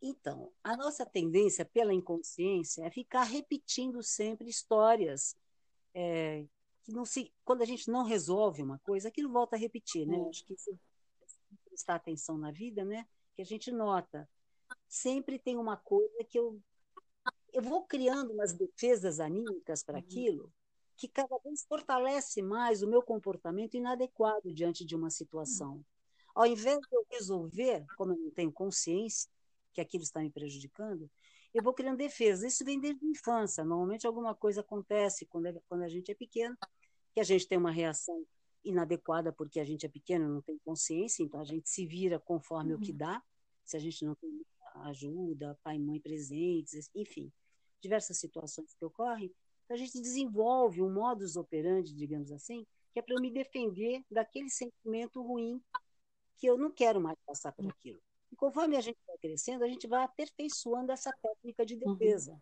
Então, 0.02 0.52
a 0.64 0.76
nossa 0.76 1.06
tendência 1.06 1.64
pela 1.64 1.94
inconsciência 1.94 2.84
é 2.84 2.90
ficar 2.90 3.24
repetindo 3.24 4.02
sempre 4.02 4.50
histórias 4.50 5.36
é, 5.94 6.44
que 6.82 6.92
não 6.92 7.06
se, 7.06 7.32
quando 7.46 7.62
a 7.62 7.66
gente 7.66 7.92
não 7.92 8.04
resolve 8.04 8.64
uma 8.64 8.80
coisa, 8.80 9.10
aquilo 9.10 9.32
volta 9.32 9.56
a 9.56 9.60
repetir, 9.60 10.08
né? 10.08 10.26
Acho 10.28 10.44
que 10.44 10.58
se 10.58 10.76
prestar 11.80 11.96
atenção 11.96 12.38
na 12.38 12.52
vida, 12.52 12.84
né? 12.84 13.08
Que 13.34 13.42
a 13.42 13.46
gente 13.46 13.72
nota 13.72 14.30
sempre 14.88 15.40
tem 15.40 15.58
uma 15.58 15.78
coisa 15.78 16.24
que 16.28 16.38
eu 16.38 16.62
eu 17.52 17.64
vou 17.64 17.84
criando 17.84 18.32
umas 18.32 18.54
defesas 18.54 19.20
anímicas 19.20 19.82
para 19.82 19.96
uhum. 19.96 20.04
aquilo 20.04 20.54
que 20.96 21.08
cada 21.08 21.36
vez 21.40 21.64
fortalece 21.64 22.44
mais 22.44 22.84
o 22.84 22.88
meu 22.88 23.02
comportamento 23.02 23.76
inadequado 23.76 24.54
diante 24.54 24.86
de 24.86 24.96
uma 24.96 25.10
situação. 25.10 25.84
Ao 26.36 26.46
invés 26.46 26.78
de 26.78 26.96
eu 26.96 27.06
resolver, 27.10 27.86
como 27.98 28.12
eu 28.14 28.18
não 28.18 28.30
tenho 28.30 28.52
consciência 28.52 29.28
que 29.74 29.82
aquilo 29.82 30.04
está 30.04 30.20
me 30.20 30.30
prejudicando, 30.30 31.10
eu 31.52 31.64
vou 31.64 31.74
criando 31.74 31.98
defesas. 31.98 32.54
Isso 32.54 32.64
vem 32.64 32.80
desde 32.80 33.04
a 33.04 33.10
infância. 33.10 33.64
Normalmente 33.64 34.06
alguma 34.06 34.36
coisa 34.36 34.62
acontece 34.62 35.26
quando, 35.26 35.48
é, 35.48 35.60
quando 35.68 35.82
a 35.82 35.90
gente 35.90 36.12
é 36.12 36.16
pequeno, 36.16 36.56
que 37.14 37.20
a 37.20 37.24
gente 37.24 37.48
tem 37.48 37.58
uma 37.58 37.72
reação 37.72 38.24
inadequada 38.64 39.32
porque 39.32 39.60
a 39.60 39.64
gente 39.64 39.86
é 39.86 39.90
pequeno, 39.90 40.28
não 40.28 40.42
tem 40.42 40.58
consciência, 40.60 41.24
então 41.24 41.40
a 41.40 41.46
gente 41.46 41.70
se 41.70 41.86
vira 41.86 42.20
conforme 42.20 42.74
uhum. 42.74 42.80
o 42.80 42.82
que 42.82 42.92
uhum. 42.92 42.98
dá. 42.98 43.24
Se 43.66 43.78
a 43.78 43.80
gente 43.80 44.04
não 44.04 44.16
tem 44.16 44.42
ajuda, 44.86 45.58
pai 45.64 45.76
e 45.76 45.80
mãe 45.80 46.00
presentes, 46.00 46.90
enfim, 46.96 47.32
diversas 47.82 48.18
situações 48.18 48.74
que 48.74 48.86
ocorrem, 48.86 49.32
então 49.66 49.76
a 49.76 49.78
gente 49.78 50.02
desenvolve 50.02 50.82
um 50.82 50.92
modus 50.92 51.36
operandi, 51.36 51.94
digamos 51.94 52.32
assim, 52.32 52.66
que 52.92 53.00
é 53.00 53.02
para 53.02 53.14
eu 53.14 53.22
me 53.22 53.32
defender 53.32 54.04
daquele 54.10 54.50
sentimento 54.50 55.22
ruim 55.22 55.62
que 56.38 56.48
eu 56.48 56.58
não 56.58 56.72
quero 56.72 57.00
mais 57.00 57.18
passar 57.26 57.52
por 57.52 57.68
aquilo. 57.68 58.02
E 58.32 58.36
conforme 58.36 58.78
a 58.78 58.82
gente 58.82 58.98
vai 59.06 59.18
crescendo, 59.18 59.64
a 59.64 59.68
gente 59.68 59.88
vai 59.88 60.04
aperfeiçoando 60.04 60.92
essa 60.92 61.12
técnica 61.22 61.66
de 61.66 61.76
uhum. 61.76 61.96
defesa. 61.96 62.32
Uhum. 62.32 62.40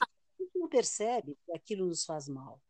A 0.00 0.06
gente 0.38 0.58
não 0.58 0.68
percebe 0.68 1.36
que 1.44 1.52
aquilo 1.52 1.86
nos 1.86 2.04
faz 2.04 2.28
mal. 2.28 2.60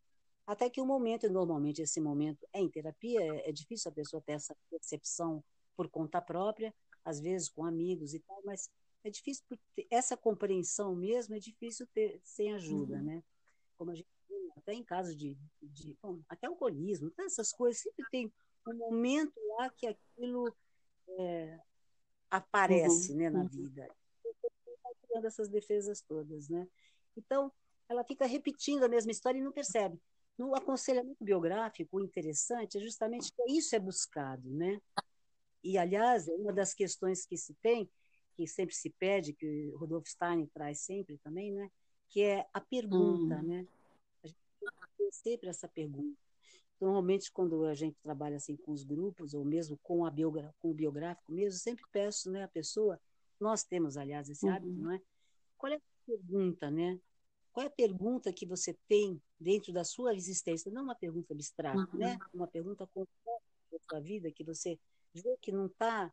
Até 0.53 0.69
que 0.69 0.83
o 0.83 0.85
um 0.85 0.87
momento, 0.87 1.25
e 1.25 1.31
normalmente 1.31 1.81
esse 1.81 1.99
momento 1.99 2.47
é 2.53 2.61
em 2.61 2.69
terapia, 2.69 3.21
é, 3.23 3.49
é 3.49 3.53
difícil 3.53 3.91
a 3.91 3.95
pessoa 3.95 4.21
ter 4.21 4.33
essa 4.33 4.55
percepção 4.71 5.43
por 5.75 5.89
conta 5.89 6.21
própria, 6.21 6.75
às 7.03 7.19
vezes 7.19 7.49
com 7.49 7.65
amigos 7.65 8.13
e 8.13 8.21
tal, 8.21 8.39
mas 8.45 8.71
é 9.03 9.09
difícil, 9.09 9.43
essa 9.91 10.15
compreensão 10.15 10.95
mesmo 10.95 11.35
é 11.35 11.39
difícil 11.39 11.87
ter 11.95 12.21
sem 12.23 12.53
ajuda, 12.53 12.97
uhum. 12.97 13.03
né? 13.03 13.25
Como 13.79 13.91
a 13.91 13.95
gente 13.95 14.07
até 14.55 14.75
em 14.75 14.85
casos 14.85 15.17
de, 15.17 15.37
de 15.63 15.97
bom, 16.03 16.21
até 16.29 16.47
alcoolismo, 16.47 17.11
todas 17.11 17.33
essas 17.33 17.51
coisas, 17.51 17.83
sempre 17.83 18.05
tem 18.11 18.33
um 18.69 18.75
momento 18.75 19.33
lá 19.57 19.71
que 19.71 19.87
aquilo 19.87 20.55
é, 21.19 21.59
aparece 22.31 23.13
uhum. 23.13 23.19
né, 23.19 23.31
na 23.31 23.41
uhum. 23.41 23.49
vida. 23.49 23.89
Vai 24.83 24.93
criando 25.03 25.27
essas 25.27 25.49
defesas 25.49 26.03
todas, 26.03 26.51
né? 26.51 26.69
Então, 27.17 27.51
ela 27.89 28.05
fica 28.05 28.27
repetindo 28.27 28.85
a 28.85 28.89
mesma 28.89 29.11
história 29.11 29.39
e 29.39 29.43
não 29.43 29.51
percebe. 29.51 29.99
No 30.39 30.55
aconselhamento 30.55 31.23
biográfico, 31.23 31.99
o 31.99 32.05
interessante 32.05 32.79
é 32.79 32.81
justamente 32.81 33.33
que 33.33 33.53
isso 33.53 33.77
é 33.77 33.79
buscado, 33.79 34.49
né? 34.51 34.81
E, 35.63 35.79
aliás, 35.79 36.27
é 36.27 36.33
uma 36.33 36.53
das 36.53 36.75
questões 36.75 37.25
que 37.25 37.37
se 37.37 37.55
tem 37.55 37.89
que 38.35 38.47
sempre 38.47 38.75
se 38.75 38.89
pede, 38.91 39.35
que 39.35 39.71
o 39.75 39.77
Rodolfo 39.77 40.09
Stein 40.09 40.47
traz 40.47 40.81
sempre 40.81 41.19
também, 41.19 41.53
né? 41.53 41.71
que 42.13 42.23
é 42.23 42.47
a 42.53 42.61
pergunta. 42.61 43.37
Hum. 43.37 43.43
Né? 43.43 43.67
A 44.23 44.27
gente 44.27 44.39
tem 44.99 45.11
sempre 45.11 45.49
essa 45.49 45.67
pergunta. 45.67 46.17
Normalmente, 46.81 47.33
quando 47.33 47.65
a 47.65 47.75
gente 47.75 47.97
trabalha 48.03 48.37
assim 48.37 48.57
com 48.57 48.73
os 48.73 48.85
grupos, 48.85 49.35
ou 49.35 49.45
mesmo 49.45 49.79
com, 49.83 50.05
a 50.05 50.11
biogra 50.11 50.55
com 50.61 50.71
o 50.71 50.75
biográfico 50.75 51.33
mesmo, 51.33 51.59
sempre 51.59 51.85
peço 51.91 52.31
né, 52.31 52.45
a 52.45 52.49
pessoa, 52.49 53.01
nós 53.41 53.65
temos, 53.65 53.97
aliás, 53.97 54.29
esse 54.29 54.45
uhum. 54.47 54.53
hábito, 54.53 54.79
não 54.79 54.93
é? 54.93 55.01
Qual 55.57 55.73
é 55.73 55.77
a 55.77 55.81
pergunta, 56.07 56.71
né? 56.71 56.99
Qual 57.53 57.65
é 57.65 57.67
a 57.67 57.71
pergunta 57.71 58.33
que 58.33 58.47
você 58.47 58.77
tem 58.89 59.21
dentro 59.39 59.73
da 59.73 59.85
sua 59.85 60.15
existência? 60.15 60.73
Não 60.73 60.85
uma 60.85 60.95
pergunta 60.95 61.35
abstrata, 61.35 61.79
uhum. 61.93 61.99
né? 61.99 62.19
Uma 62.33 62.47
pergunta 62.47 62.87
concreta 62.87 63.43
da 63.71 63.79
sua 63.79 64.01
vida 64.01 64.31
que 64.33 64.43
você 64.43 64.79
vê 65.15 65.37
que 65.41 65.53
não 65.53 65.67
está 65.67 66.13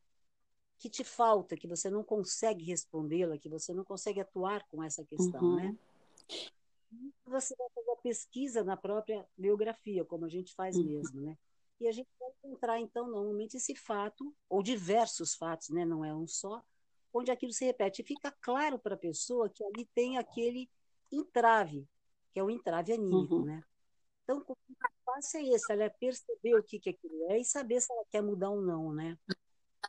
que 0.78 0.90
te 0.90 1.04
falta, 1.04 1.58
que 1.58 1.68
você 1.68 1.90
não 1.90 2.04
consegue 2.04 2.64
respondê-la, 2.64 3.38
que 3.38 3.50
você 3.50 3.74
não 3.74 3.84
consegue 3.84 4.22
atuar 4.22 4.66
com 4.70 4.82
essa 4.82 5.04
questão, 5.04 5.58
né? 5.58 5.66
uhum. 5.66 5.72
né? 5.72 7.12
Você 7.26 7.54
vai 7.56 7.68
fazer 7.76 7.92
a 7.92 7.96
pesquisa 7.98 8.64
na 8.64 8.78
própria 8.78 9.28
biografia, 9.38 10.06
como 10.06 10.26
a 10.26 10.30
gente 10.30 10.54
faz 10.56 10.78
uhum. 10.78 10.86
mesmo, 10.86 11.22
né? 11.22 11.38
E 11.80 11.88
a 11.88 11.92
gente 11.92 12.10
vai 12.20 12.30
encontrar, 12.30 12.80
então, 12.80 13.10
normalmente 13.10 13.56
esse 13.58 13.76
fato, 13.76 14.34
ou 14.50 14.64
diversos 14.64 15.36
fatos, 15.36 15.70
né? 15.70 15.86
Não 15.86 16.04
é 16.04 16.14
um 16.14 16.28
só, 16.28 16.64
onde 17.14 17.30
aquilo 17.30 17.54
se 17.54 17.66
repete. 17.66 18.02
E 18.02 18.06
fica 18.06 18.32
claro 18.42 18.80
para 18.80 18.96
a 18.96 18.98
pessoa 18.98 19.50
que 19.50 19.64
ali 19.64 19.86
tem 19.94 20.18
aquele 20.18 20.70
entrave, 21.12 21.88
que 22.32 22.40
é 22.40 22.44
o 22.44 22.50
entrave 22.50 22.94
anímico, 22.94 23.36
uhum. 23.36 23.46
né? 23.46 23.64
Então, 24.24 24.44
o 24.48 24.58
passo 25.04 25.38
é 25.38 25.44
esse, 25.44 25.72
ela 25.72 25.86
é 25.86 25.90
perceber 25.90 26.56
o 26.56 26.64
que, 26.64 26.80
que 26.80 26.92
aquilo 26.92 27.32
é 27.32 27.40
e 27.40 27.46
saber 27.46 27.82
se 27.82 27.92
ela 27.92 28.06
quer 28.12 28.22
mudar 28.22 28.52
ou 28.52 28.62
não, 28.62 28.94
né? 28.94 29.18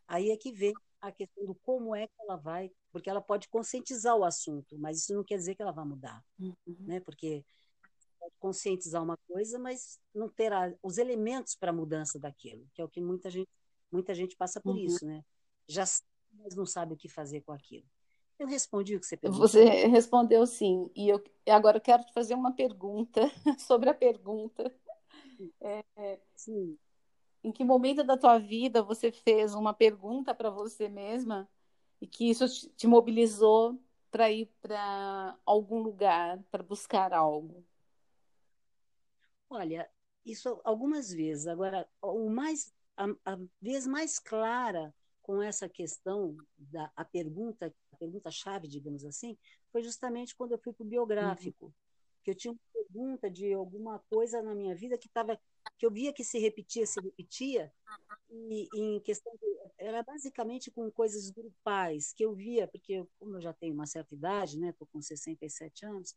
Aí 0.07 0.31
é 0.31 0.37
que 0.37 0.53
vem 0.53 0.73
a 1.00 1.12
questão 1.12 1.45
do 1.45 1.55
como 1.57 1.95
é 1.95 2.07
que 2.07 2.15
ela 2.21 2.37
vai, 2.37 2.71
porque 2.91 3.09
ela 3.09 3.21
pode 3.21 3.49
conscientizar 3.49 4.17
o 4.17 4.25
assunto, 4.25 4.79
mas 4.79 4.99
isso 4.99 5.15
não 5.15 5.25
quer 5.25 5.37
dizer 5.37 5.55
que 5.55 5.62
ela 5.62 5.73
vai 5.73 5.85
mudar, 5.85 6.25
uhum. 6.39 6.55
né? 6.67 7.00
Porque 7.00 7.45
pode 8.19 8.35
conscientizar 8.39 9.03
uma 9.03 9.17
coisa, 9.29 9.59
mas 9.59 9.99
não 10.15 10.29
terá 10.29 10.73
os 10.83 10.99
elementos 10.99 11.55
para 11.55 11.71
a 11.71 11.75
mudança 11.75 12.19
daquilo, 12.19 12.67
que 12.75 12.81
é 12.81 12.85
o 12.85 12.89
que 12.89 13.00
muita 13.00 13.31
gente, 13.31 13.50
muita 13.91 14.15
gente 14.15 14.37
passa 14.37 14.61
por 14.61 14.75
uhum. 14.75 14.85
isso, 14.85 15.07
né? 15.07 15.25
Já 15.67 15.85
mas 16.33 16.55
não 16.55 16.65
sabe 16.65 16.95
o 16.95 16.97
que 16.97 17.09
fazer 17.09 17.41
com 17.43 17.53
aquilo. 17.53 17.87
Eu 18.40 18.49
respondi 18.49 18.97
o 18.97 19.00
que 19.00 19.06
você 19.06 19.16
perguntou. 19.16 19.47
Você 19.47 19.64
respondeu 19.87 20.44
sim. 20.47 20.90
E 20.97 21.09
eu 21.09 21.23
agora 21.49 21.76
eu 21.76 21.80
quero 21.80 22.02
te 22.04 22.12
fazer 22.12 22.35
uma 22.35 22.52
pergunta 22.52 23.30
sobre 23.61 23.88
a 23.88 23.94
pergunta. 23.94 24.75
É, 25.61 25.85
é 25.97 26.20
sim 26.35 26.76
em 27.42 27.52
que 27.52 27.64
momento 27.64 28.04
da 28.04 28.16
tua 28.16 28.38
vida 28.38 28.82
você 28.82 29.11
fez 29.11 29.54
uma 29.54 29.73
pergunta 29.73 30.35
para 30.35 30.50
você 30.50 30.88
mesma 30.88 31.49
e 32.00 32.06
que 32.06 32.28
isso 32.28 32.47
te 32.76 32.87
mobilizou 32.87 33.80
para 34.11 34.30
ir 34.30 34.47
para 34.61 35.38
algum 35.47 35.80
lugar, 35.80 36.42
para 36.50 36.62
buscar 36.62 37.12
algo? 37.12 37.64
Olha, 39.49 39.88
isso 40.25 40.61
algumas 40.64 41.11
vezes. 41.11 41.47
Agora, 41.47 41.88
o 42.02 42.28
mais 42.28 42.73
a, 42.97 43.06
a 43.25 43.38
vez 43.61 43.87
mais 43.87 44.18
clara 44.18 44.94
com 45.30 45.40
essa 45.40 45.68
questão 45.68 46.37
da 46.58 46.90
a 46.96 47.04
pergunta, 47.04 47.72
a 47.92 47.96
pergunta 47.96 48.32
chave, 48.32 48.66
digamos 48.66 49.04
assim, 49.04 49.38
foi 49.70 49.80
justamente 49.80 50.34
quando 50.34 50.50
eu 50.50 50.58
fui 50.58 50.72
para 50.72 50.82
o 50.82 50.88
biográfico. 50.88 51.66
Uhum 51.66 51.72
que 52.22 52.30
eu 52.30 52.34
tinha 52.34 52.52
uma 52.52 52.60
pergunta 52.75 53.30
de 53.30 53.50
alguma 53.54 53.99
coisa 54.10 54.42
na 54.42 54.54
minha 54.54 54.75
vida 54.75 54.99
que 54.99 55.06
estava 55.06 55.40
que 55.78 55.87
eu 55.87 55.90
via 55.90 56.12
que 56.12 56.22
se 56.22 56.38
repetia, 56.38 56.84
se 56.84 57.00
repetia, 57.00 57.72
e, 58.28 58.68
e 58.75 58.80
em 58.96 59.00
questão 59.00 59.32
de, 59.32 59.58
era 59.78 60.02
basicamente 60.02 60.70
com 60.70 60.90
coisas 60.90 61.30
grupais 61.30 62.12
que 62.12 62.22
eu 62.22 62.34
via, 62.34 62.68
porque 62.68 63.06
como 63.18 63.37
eu 63.37 63.40
já 63.40 63.54
tenho 63.54 63.72
uma 63.72 63.87
certa 63.87 64.14
idade, 64.14 64.58
né, 64.58 64.68
estou 64.68 64.87
com 64.92 65.00
67 65.00 65.87
anos, 65.87 66.14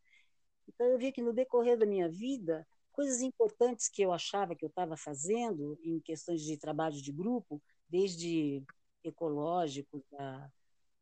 então 0.68 0.86
eu 0.86 0.98
via 0.98 1.10
que 1.10 1.22
no 1.22 1.32
decorrer 1.32 1.78
da 1.78 1.86
minha 1.86 2.06
vida 2.06 2.66
coisas 2.92 3.22
importantes 3.22 3.88
que 3.88 4.02
eu 4.02 4.12
achava 4.12 4.54
que 4.54 4.64
eu 4.64 4.68
estava 4.68 4.98
fazendo 4.98 5.78
em 5.82 5.98
questões 6.00 6.42
de 6.42 6.58
trabalho 6.58 7.00
de 7.00 7.10
grupo, 7.10 7.62
desde 7.88 8.62
ecológico, 9.04 10.04
a, 10.18 10.50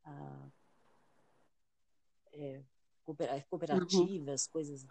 a 0.03 0.47
é, 2.33 2.63
cooperativas, 3.49 4.45
uhum. 4.45 4.51
coisas 4.51 4.85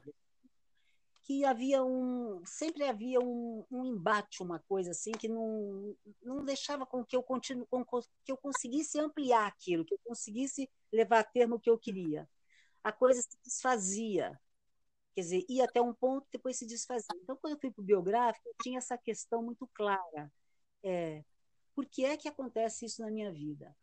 que 1.22 1.44
havia 1.44 1.84
um 1.84 2.42
sempre 2.44 2.84
havia 2.84 3.20
um, 3.20 3.64
um, 3.70 3.84
embate 3.84 4.42
uma 4.42 4.58
coisa 4.58 4.90
assim 4.90 5.12
que 5.12 5.28
não, 5.28 5.96
não 6.22 6.44
deixava 6.44 6.84
com 6.84 7.04
que 7.04 7.16
eu 7.16 7.22
continue 7.22 7.66
com 7.66 7.84
que 8.24 8.32
eu 8.32 8.36
conseguisse 8.36 8.98
ampliar 8.98 9.46
aquilo 9.46 9.84
que 9.84 9.94
eu 9.94 10.00
conseguisse 10.04 10.68
levar 10.92 11.20
a 11.20 11.24
termo 11.24 11.56
o 11.56 11.60
que 11.60 11.70
eu 11.70 11.78
queria. 11.78 12.28
A 12.82 12.92
coisa 12.92 13.22
se 13.22 13.38
desfazia. 13.44 14.38
Quer 15.14 15.20
dizer 15.22 15.44
ia 15.48 15.64
até 15.64 15.80
um 15.80 15.94
ponto 15.94 16.26
depois 16.32 16.58
se 16.58 16.66
desfazia. 16.66 17.16
Então 17.22 17.36
quando 17.36 17.54
eu 17.54 17.60
fui 17.60 17.70
para 17.70 17.82
o 17.82 17.84
biográfico 17.84 18.48
eu 18.48 18.54
tinha 18.60 18.78
essa 18.78 18.98
questão 18.98 19.42
muito 19.42 19.68
clara. 19.74 20.30
É, 20.82 21.24
por 21.74 21.86
que 21.86 22.04
é 22.04 22.16
que 22.16 22.28
acontece 22.28 22.84
isso 22.86 23.02
na 23.02 23.10
minha 23.10 23.32
vida 23.32 23.74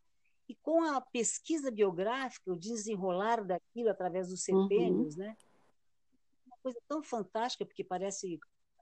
e 0.48 0.56
com 0.56 0.84
a 0.84 1.00
pesquisa 1.00 1.72
biográfica 1.72 2.52
o 2.52 2.58
desenrolar 2.58 3.44
daquilo 3.44 3.90
através 3.90 4.30
dos 4.30 4.44
setênios 4.44 5.16
uhum. 5.16 5.24
né 5.24 5.38
coisa 6.62 6.80
tão 6.88 7.02
fantástica, 7.04 7.66
porque 7.66 7.84
parece 7.84 8.40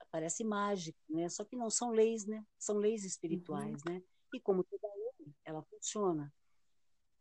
parece 0.09 0.43
mágico, 0.43 0.97
né? 1.09 1.27
Só 1.27 1.43
que 1.43 1.55
não 1.55 1.69
são 1.69 1.89
leis, 1.91 2.25
né? 2.25 2.45
São 2.57 2.77
leis 2.77 3.03
espirituais, 3.03 3.81
uhum. 3.85 3.93
né? 3.93 4.03
E 4.33 4.39
como 4.39 4.63
toda 4.63 4.87
lei, 4.95 5.33
ela 5.43 5.61
funciona. 5.63 6.33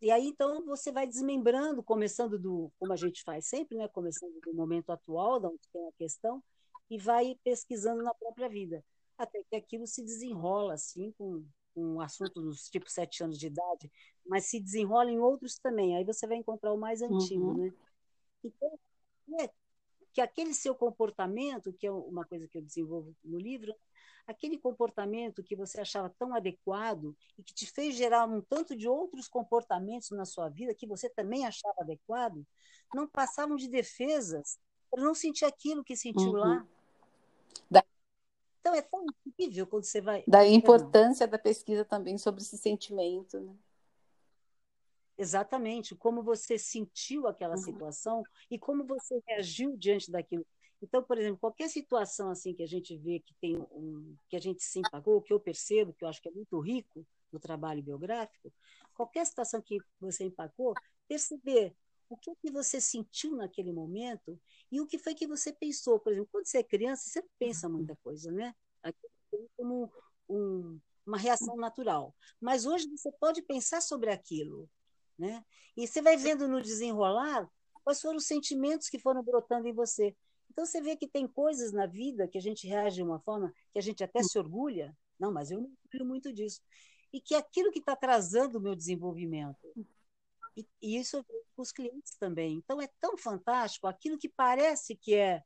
E 0.01 0.11
aí 0.11 0.27
então 0.27 0.65
você 0.65 0.93
vai 0.93 1.07
desmembrando, 1.07 1.83
começando 1.83 2.39
do 2.39 2.71
como 2.79 2.93
a 2.93 2.97
gente 2.97 3.23
faz 3.23 3.47
sempre, 3.47 3.77
né? 3.77 3.89
Começando 3.89 4.39
do 4.41 4.55
momento 4.55 4.91
atual, 4.91 5.41
da 5.41 5.49
onde 5.49 5.69
tem 5.73 5.87
a 5.89 5.93
questão, 5.93 6.43
e 6.89 6.99
vai 6.99 7.37
pesquisando 7.43 8.03
na 8.03 8.15
própria 8.15 8.49
vida, 8.49 8.85
até 9.19 9.43
que 9.43 9.57
aquilo 9.57 9.87
se 9.87 10.03
desenrola 10.05 10.75
assim 10.75 11.13
com 11.19 11.45
um 11.77 12.01
assunto 12.01 12.41
dos 12.41 12.69
tipo 12.69 12.91
sete 12.91 13.23
anos 13.23 13.39
de 13.39 13.47
idade, 13.47 13.91
mas 14.27 14.47
se 14.47 14.59
desenrola 14.59 15.11
em 15.11 15.19
outros 15.19 15.59
também. 15.59 15.97
Aí 15.97 16.05
você 16.05 16.27
vai 16.27 16.39
encontrar 16.39 16.73
o 16.73 16.79
mais 16.79 17.03
antigo, 17.03 17.51
uhum. 17.51 17.65
né? 17.65 17.75
Então, 18.43 18.79
é, 19.41 19.51
que 20.13 20.21
aquele 20.21 20.55
seu 20.55 20.75
comportamento, 20.75 21.73
que 21.73 21.87
é 21.87 21.93
uma 21.93 22.25
coisa 22.25 22.49
que 22.49 22.57
eu 22.57 22.63
desenvolvo 22.63 23.15
no 23.23 23.39
livro, 23.39 23.75
aquele 24.27 24.59
comportamento 24.59 25.43
que 25.43 25.55
você 25.55 25.81
achava 25.81 26.13
tão 26.19 26.35
adequado 26.35 27.17
e 27.39 27.43
que 27.43 27.55
te 27.55 27.67
fez 27.67 27.95
gerar 27.95 28.27
um 28.27 28.41
tanto 28.41 28.75
de 28.75 28.89
outros 28.89 29.29
comportamentos 29.29 30.11
na 30.11 30.25
sua 30.25 30.49
vida 30.49 30.75
que 30.75 30.87
você 30.87 31.09
também 31.09 31.47
achava 31.47 31.77
adequado, 31.81 32.45
não 32.95 33.07
passavam 33.07 33.57
de 33.57 33.69
defesas 33.69 34.59
para 34.91 35.03
não 35.03 35.15
sentir 35.15 35.45
aquilo 35.45 35.85
que 35.85 35.97
sentiu 35.97 36.31
uhum. 36.31 36.39
lá. 36.39 36.67
Então 38.67 38.75
é 38.75 38.83
tão 38.83 39.07
incrível 39.25 39.65
quando 39.65 39.85
você 39.85 40.01
vai. 40.01 40.25
Da 40.27 40.45
importância 40.45 41.29
da 41.29 41.39
pesquisa 41.39 41.85
também 41.85 42.19
sobre 42.19 42.43
esse 42.43 42.59
sentimento, 42.59 43.39
né? 43.39 43.55
exatamente 45.17 45.95
como 45.95 46.21
você 46.21 46.59
sentiu 46.59 47.29
aquela 47.29 47.55
uhum. 47.55 47.63
situação 47.63 48.23
e 48.51 48.59
como 48.59 48.85
você 48.85 49.23
reagiu 49.25 49.77
diante 49.77 50.11
daquilo. 50.11 50.45
Então, 50.83 51.01
por 51.01 51.17
exemplo, 51.17 51.39
qualquer 51.39 51.69
situação 51.69 52.29
assim 52.29 52.53
que 52.53 52.63
a 52.63 52.67
gente 52.67 52.97
vê 52.99 53.21
que 53.21 53.33
tem 53.41 53.57
um, 53.57 54.17
que 54.29 54.37
a 54.37 54.41
gente 54.41 54.63
se 54.63 54.81
empagou, 54.81 55.23
que 55.23 55.33
eu 55.33 55.39
percebo, 55.39 55.95
que 55.95 56.05
eu 56.05 56.09
acho 56.09 56.21
que 56.21 56.29
é 56.29 56.33
muito 56.33 56.59
rico 56.59 57.07
no 57.33 57.39
trabalho 57.39 57.83
biográfico, 57.83 58.53
qualquer 58.95 59.25
situação 59.25 59.63
que 59.63 59.79
você 60.01 60.25
empacou, 60.25 60.75
perceber 61.09 61.73
o 62.09 62.17
que, 62.17 62.35
que 62.37 62.51
você 62.51 62.81
sentiu 62.81 63.37
naquele 63.37 63.73
momento 63.73 64.39
e 64.71 64.81
o 64.81 64.87
que 64.87 64.99
foi 64.99 65.15
que 65.15 65.27
você 65.27 65.53
pensou. 65.53 65.99
Por 65.99 66.13
exemplo, 66.13 66.29
quando 66.31 66.47
você 66.47 66.59
é 66.59 66.63
criança, 66.63 67.09
você 67.09 67.25
pensa 67.39 67.69
muita 67.69 67.97
coisa, 67.97 68.31
né? 68.31 68.55
Aquilo 68.83 69.51
como 69.57 69.93
um, 70.29 70.81
uma 71.07 71.19
reação 71.19 71.57
natural. 71.57 72.15
Mas 72.41 72.67
hoje 72.67 72.89
você 72.89 73.11
pode 73.13 73.43
pensar 73.43 73.81
sobre 73.81 74.11
aquilo. 74.11 74.69
Né? 75.19 75.45
E 75.77 75.87
você 75.87 76.03
vai 76.03 76.17
vendo 76.17 76.47
no 76.47 76.61
desenrolar 76.61 77.51
quais 77.83 78.01
foram 78.01 78.17
os 78.17 78.27
sentimentos 78.27 78.89
que 78.89 78.99
foram 78.99 79.23
brotando 79.23 79.69
em 79.69 79.73
você. 79.73 80.15
Então 80.51 80.65
você 80.65 80.81
vê 80.81 80.97
que 80.97 81.09
tem 81.09 81.27
coisas 81.27 81.73
na 81.73 81.87
vida 81.87 82.29
que 82.29 82.39
a 82.39 82.41
gente 82.41 82.67
reage 82.67 82.97
de 82.97 83.03
uma 83.03 83.21
forma 83.21 83.53
que 83.73 83.79
a 83.79 83.83
gente 83.83 84.03
até 84.03 84.23
se 84.23 84.39
orgulha. 84.39 84.97
Não, 85.19 85.33
mas 85.33 85.51
eu 85.51 85.61
não 85.61 85.71
orgulho 85.85 86.07
muito 86.07 86.33
disso. 86.33 86.61
E 87.13 87.21
que 87.21 87.35
é 87.35 87.39
aquilo 87.39 87.71
que 87.71 87.79
está 87.79 87.93
atrasando 87.93 88.59
o 88.59 88.61
meu 88.61 88.75
desenvolvimento. 88.75 89.57
E, 90.57 90.67
e 90.81 90.97
isso 90.97 91.25
com 91.55 91.63
os 91.63 91.73
clientes 91.73 92.17
também. 92.19 92.55
Então 92.55 92.81
é 92.81 92.89
tão 93.01 93.17
fantástico, 93.17 93.87
aquilo 93.87 94.19
que 94.19 94.29
parece 94.29 94.97
que 94.97 95.15
é 95.15 95.43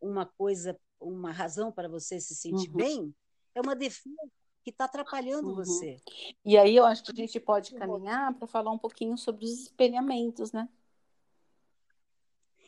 uma 0.00 0.26
coisa, 0.26 0.78
uma 1.00 1.32
razão 1.32 1.72
para 1.72 1.88
você 1.88 2.20
se 2.20 2.34
sentir 2.34 2.70
uhum. 2.70 2.76
bem, 2.76 3.14
é 3.54 3.60
uma 3.60 3.74
defesa 3.74 4.16
que 4.62 4.70
está 4.70 4.84
atrapalhando 4.84 5.48
uhum. 5.48 5.54
você. 5.54 5.96
E 6.44 6.56
aí 6.56 6.76
eu 6.76 6.84
acho 6.84 7.02
que 7.02 7.12
a 7.12 7.14
gente 7.14 7.40
pode 7.40 7.74
caminhar 7.74 8.34
para 8.34 8.46
falar 8.46 8.70
um 8.70 8.78
pouquinho 8.78 9.16
sobre 9.16 9.44
os 9.44 9.52
espelhamentos, 9.52 10.52
né? 10.52 10.68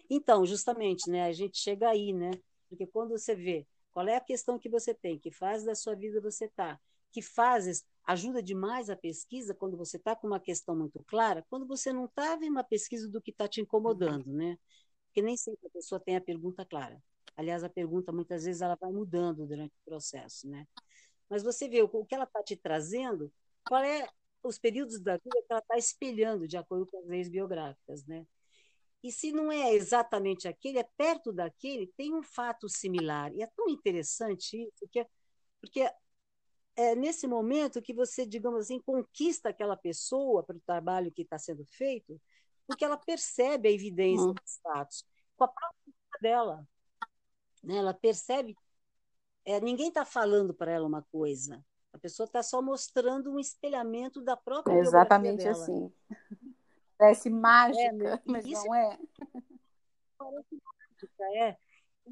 Então, 0.08 0.44
justamente, 0.44 1.08
né? 1.08 1.24
A 1.24 1.32
gente 1.32 1.58
chega 1.58 1.88
aí, 1.88 2.12
né? 2.12 2.32
Porque 2.68 2.86
quando 2.86 3.10
você 3.10 3.34
vê 3.34 3.66
qual 3.92 4.08
é 4.08 4.16
a 4.16 4.20
questão 4.20 4.58
que 4.58 4.68
você 4.68 4.94
tem, 4.94 5.18
que 5.18 5.30
fase 5.30 5.64
da 5.64 5.74
sua 5.74 5.94
vida 5.94 6.20
você 6.20 6.46
está, 6.46 6.80
que 7.10 7.22
fases 7.22 7.84
ajuda 8.04 8.42
demais 8.42 8.90
a 8.90 8.96
pesquisa 8.96 9.54
quando 9.54 9.76
você 9.76 9.96
está 9.96 10.16
com 10.16 10.26
uma 10.26 10.40
questão 10.40 10.76
muito 10.76 11.02
clara, 11.04 11.44
quando 11.48 11.66
você 11.66 11.92
não 11.92 12.06
está 12.06 12.36
vendo 12.36 12.52
uma 12.52 12.64
pesquisa 12.64 13.08
do 13.08 13.20
que 13.20 13.30
está 13.30 13.48
te 13.48 13.60
incomodando, 13.60 14.32
né? 14.32 14.58
Porque 15.06 15.22
nem 15.22 15.36
sempre 15.36 15.66
a 15.66 15.70
pessoa 15.70 16.00
tem 16.00 16.16
a 16.16 16.20
pergunta 16.20 16.64
clara. 16.64 17.02
Aliás, 17.36 17.64
a 17.64 17.68
pergunta 17.68 18.12
muitas 18.12 18.44
vezes 18.44 18.62
ela 18.62 18.76
vai 18.80 18.90
mudando 18.92 19.46
durante 19.46 19.72
o 19.72 19.84
processo, 19.84 20.48
né? 20.48 20.66
mas 21.30 21.44
você 21.44 21.68
vê 21.68 21.80
o 21.80 22.04
que 22.04 22.14
ela 22.14 22.24
está 22.24 22.42
te 22.42 22.56
trazendo, 22.56 23.32
qual 23.66 23.84
é 23.84 24.06
os 24.42 24.58
períodos 24.58 25.00
da 25.00 25.16
vida 25.16 25.40
que 25.46 25.52
ela 25.52 25.60
está 25.60 25.78
espelhando 25.78 26.48
de 26.48 26.56
acordo 26.56 26.86
com 26.86 26.98
as 26.98 27.06
leis 27.06 27.28
biográficas, 27.28 28.04
né? 28.04 28.26
E 29.02 29.12
se 29.12 29.32
não 29.32 29.50
é 29.50 29.72
exatamente 29.72 30.48
aquele, 30.48 30.78
é 30.78 30.88
perto 30.96 31.32
daquele, 31.32 31.86
tem 31.96 32.12
um 32.12 32.22
fato 32.22 32.68
similar. 32.68 33.32
E 33.32 33.42
é 33.42 33.46
tão 33.46 33.68
interessante 33.68 34.60
isso, 34.60 34.72
porque, 34.80 35.06
porque 35.60 35.90
é 36.76 36.94
nesse 36.94 37.26
momento 37.26 37.82
que 37.82 37.92
você, 37.92 38.24
digamos 38.24 38.60
assim, 38.60 38.80
conquista 38.80 39.50
aquela 39.50 39.76
pessoa 39.76 40.42
para 40.42 40.56
o 40.56 40.60
trabalho 40.60 41.12
que 41.12 41.22
está 41.22 41.38
sendo 41.38 41.64
feito, 41.66 42.20
porque 42.66 42.84
ela 42.84 42.96
percebe 42.96 43.68
a 43.68 43.72
evidência 43.72 44.26
uhum. 44.26 44.34
dos 44.34 44.60
fatos 44.62 45.04
com 45.36 45.44
a 45.44 45.48
própria 45.48 45.94
dela. 46.20 46.68
Né? 47.62 47.76
Ela 47.76 47.92
percebe 47.92 48.56
é, 49.44 49.60
ninguém 49.60 49.88
está 49.88 50.04
falando 50.04 50.52
para 50.54 50.70
ela 50.70 50.86
uma 50.86 51.02
coisa. 51.02 51.64
A 51.92 51.98
pessoa 51.98 52.24
está 52.26 52.42
só 52.42 52.62
mostrando 52.62 53.32
um 53.32 53.38
espelhamento 53.38 54.20
da 54.20 54.36
própria 54.36 54.74
é 54.74 54.78
Exatamente 54.78 55.42
dela. 55.44 55.50
assim. 55.50 55.92
Parece 56.96 57.30
mágica, 57.30 58.14
é, 58.14 58.20
mas 58.26 58.44
Isso 58.44 58.64
não 58.64 58.74
é. 58.74 58.98
Parece 60.18 60.62
mágica, 60.62 61.24
é. 61.36 61.56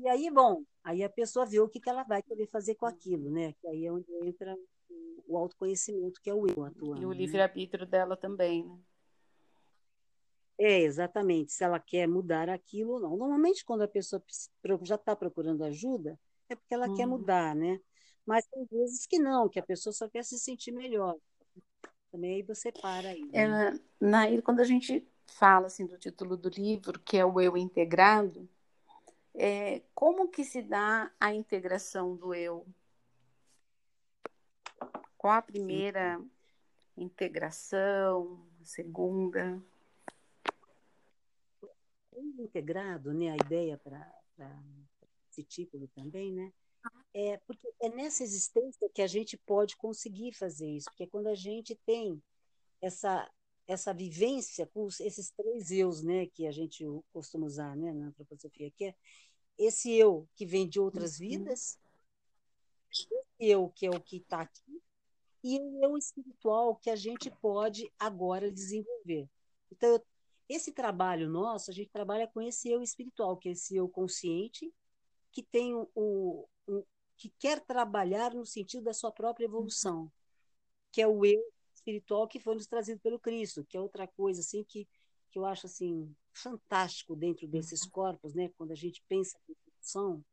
E 0.00 0.08
aí, 0.08 0.30
bom, 0.30 0.62
aí 0.84 1.02
a 1.02 1.10
pessoa 1.10 1.44
vê 1.44 1.58
o 1.60 1.68
que, 1.68 1.80
que 1.80 1.90
ela 1.90 2.04
vai 2.04 2.22
querer 2.22 2.46
fazer 2.46 2.76
com 2.76 2.86
aquilo, 2.86 3.30
né? 3.30 3.52
Que 3.60 3.66
aí 3.66 3.84
é 3.84 3.92
onde 3.92 4.06
entra 4.22 4.56
o 5.26 5.36
autoconhecimento, 5.36 6.20
que 6.22 6.30
é 6.30 6.34
o 6.34 6.46
eu 6.46 6.64
atuando. 6.64 7.02
E 7.02 7.06
o 7.06 7.10
né? 7.10 7.16
livre-arbítrio 7.16 7.84
dela 7.84 8.16
também, 8.16 8.64
né? 8.64 8.78
É, 10.56 10.80
exatamente. 10.80 11.52
Se 11.52 11.62
ela 11.62 11.78
quer 11.78 12.08
mudar 12.08 12.48
aquilo 12.48 12.94
ou 12.94 13.00
não. 13.00 13.16
Normalmente, 13.16 13.64
quando 13.64 13.82
a 13.82 13.88
pessoa 13.88 14.22
já 14.82 14.96
está 14.96 15.14
procurando 15.14 15.62
ajuda, 15.64 16.18
é 16.48 16.56
porque 16.56 16.74
ela 16.74 16.92
quer 16.94 17.06
uhum. 17.06 17.18
mudar, 17.18 17.54
né? 17.54 17.80
Mas 18.26 18.46
tem 18.46 18.66
vezes 18.70 19.06
que 19.06 19.18
não, 19.18 19.48
que 19.48 19.58
a 19.58 19.62
pessoa 19.62 19.92
só 19.92 20.08
quer 20.08 20.24
se 20.24 20.38
sentir 20.38 20.72
melhor. 20.72 21.16
Também 22.10 22.36
aí 22.36 22.42
você 22.42 22.72
para 22.72 23.10
aí. 23.10 23.24
Né? 23.24 23.30
É, 23.32 23.80
Nair, 24.00 24.42
quando 24.42 24.60
a 24.60 24.64
gente 24.64 25.06
fala 25.26 25.66
assim 25.66 25.86
do 25.86 25.98
título 25.98 26.36
do 26.36 26.48
livro, 26.48 26.98
que 27.00 27.16
é 27.16 27.24
o 27.24 27.40
eu 27.40 27.56
integrado, 27.56 28.48
é, 29.38 29.82
como 29.94 30.28
que 30.28 30.44
se 30.44 30.60
dá 30.60 31.10
a 31.20 31.32
integração 31.32 32.16
do 32.16 32.34
eu? 32.34 32.66
Qual 35.16 35.32
a 35.32 35.42
primeira 35.42 36.18
Sim. 36.18 36.30
integração, 36.96 38.44
a 38.60 38.64
segunda? 38.64 39.62
integrado, 42.42 43.14
né, 43.14 43.30
a 43.30 43.36
ideia 43.36 43.78
para 43.78 44.62
esse 45.30 45.44
título 45.44 45.88
também, 45.88 46.32
né? 46.32 46.52
É 47.14 47.36
porque 47.38 47.68
é 47.80 47.88
nessa 47.88 48.22
existência 48.22 48.88
que 48.92 49.02
a 49.02 49.06
gente 49.06 49.36
pode 49.36 49.76
conseguir 49.76 50.32
fazer 50.32 50.68
isso, 50.68 50.90
porque 50.90 51.06
quando 51.06 51.28
a 51.28 51.34
gente 51.34 51.74
tem 51.86 52.20
essa 52.80 53.30
essa 53.68 53.92
vivência 53.92 54.66
com 54.66 54.86
esses 54.86 55.30
três 55.30 55.70
eus, 55.70 56.02
né, 56.02 56.26
que 56.26 56.46
a 56.46 56.50
gente 56.50 56.82
costuma 57.12 57.46
usar, 57.46 57.76
né, 57.76 57.92
na 57.92 58.06
antroposofia, 58.06 58.70
que 58.70 58.86
é 58.86 58.94
esse 59.58 59.92
eu 59.92 60.28
que 60.34 60.46
vem 60.46 60.68
de 60.68 60.78
outras 60.78 61.18
uhum. 61.18 61.28
vidas, 61.28 61.78
esse 62.90 63.08
eu 63.40 63.68
que 63.68 63.86
é 63.86 63.90
o 63.90 64.00
que 64.00 64.18
está 64.18 64.42
aqui, 64.42 64.82
e 65.42 65.58
o 65.58 65.84
eu 65.84 65.96
espiritual 65.96 66.76
que 66.76 66.90
a 66.90 66.96
gente 66.96 67.30
pode 67.30 67.90
agora 67.98 68.50
desenvolver. 68.50 69.28
Então, 69.70 70.00
esse 70.48 70.72
trabalho 70.72 71.28
nosso, 71.28 71.70
a 71.70 71.74
gente 71.74 71.90
trabalha 71.90 72.26
com 72.26 72.40
esse 72.40 72.70
eu 72.70 72.82
espiritual, 72.82 73.36
que 73.36 73.48
é 73.48 73.52
esse 73.52 73.76
eu 73.76 73.88
consciente, 73.88 74.72
que 75.30 75.42
tem 75.42 75.74
o, 75.74 75.88
o, 75.94 76.48
que 77.16 77.30
quer 77.38 77.60
trabalhar 77.60 78.32
no 78.32 78.46
sentido 78.46 78.84
da 78.84 78.94
sua 78.94 79.12
própria 79.12 79.44
evolução, 79.44 80.10
que 80.90 81.02
é 81.02 81.06
o 81.06 81.24
eu 81.24 81.42
espiritual 81.74 82.26
que 82.26 82.40
foi 82.40 82.54
nos 82.54 82.66
trazido 82.66 83.00
pelo 83.00 83.18
Cristo, 83.18 83.64
que 83.64 83.76
é 83.76 83.80
outra 83.80 84.06
coisa 84.06 84.40
assim 84.40 84.64
que 84.64 84.88
que 85.30 85.38
eu 85.38 85.44
acho 85.44 85.66
assim 85.66 86.14
fantástico 86.32 87.16
dentro 87.16 87.46
desses 87.46 87.84
corpos, 87.84 88.34
né? 88.34 88.50
Quando 88.56 88.72
a 88.72 88.76
gente 88.76 89.02
pensa 89.08 89.36
em 89.48 89.52
evolução, 89.52 90.24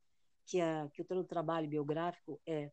que 0.45 0.61
a 0.61 0.89
que 0.93 1.01
o 1.01 1.23
trabalho 1.23 1.67
biográfico 1.67 2.39
é, 2.45 2.71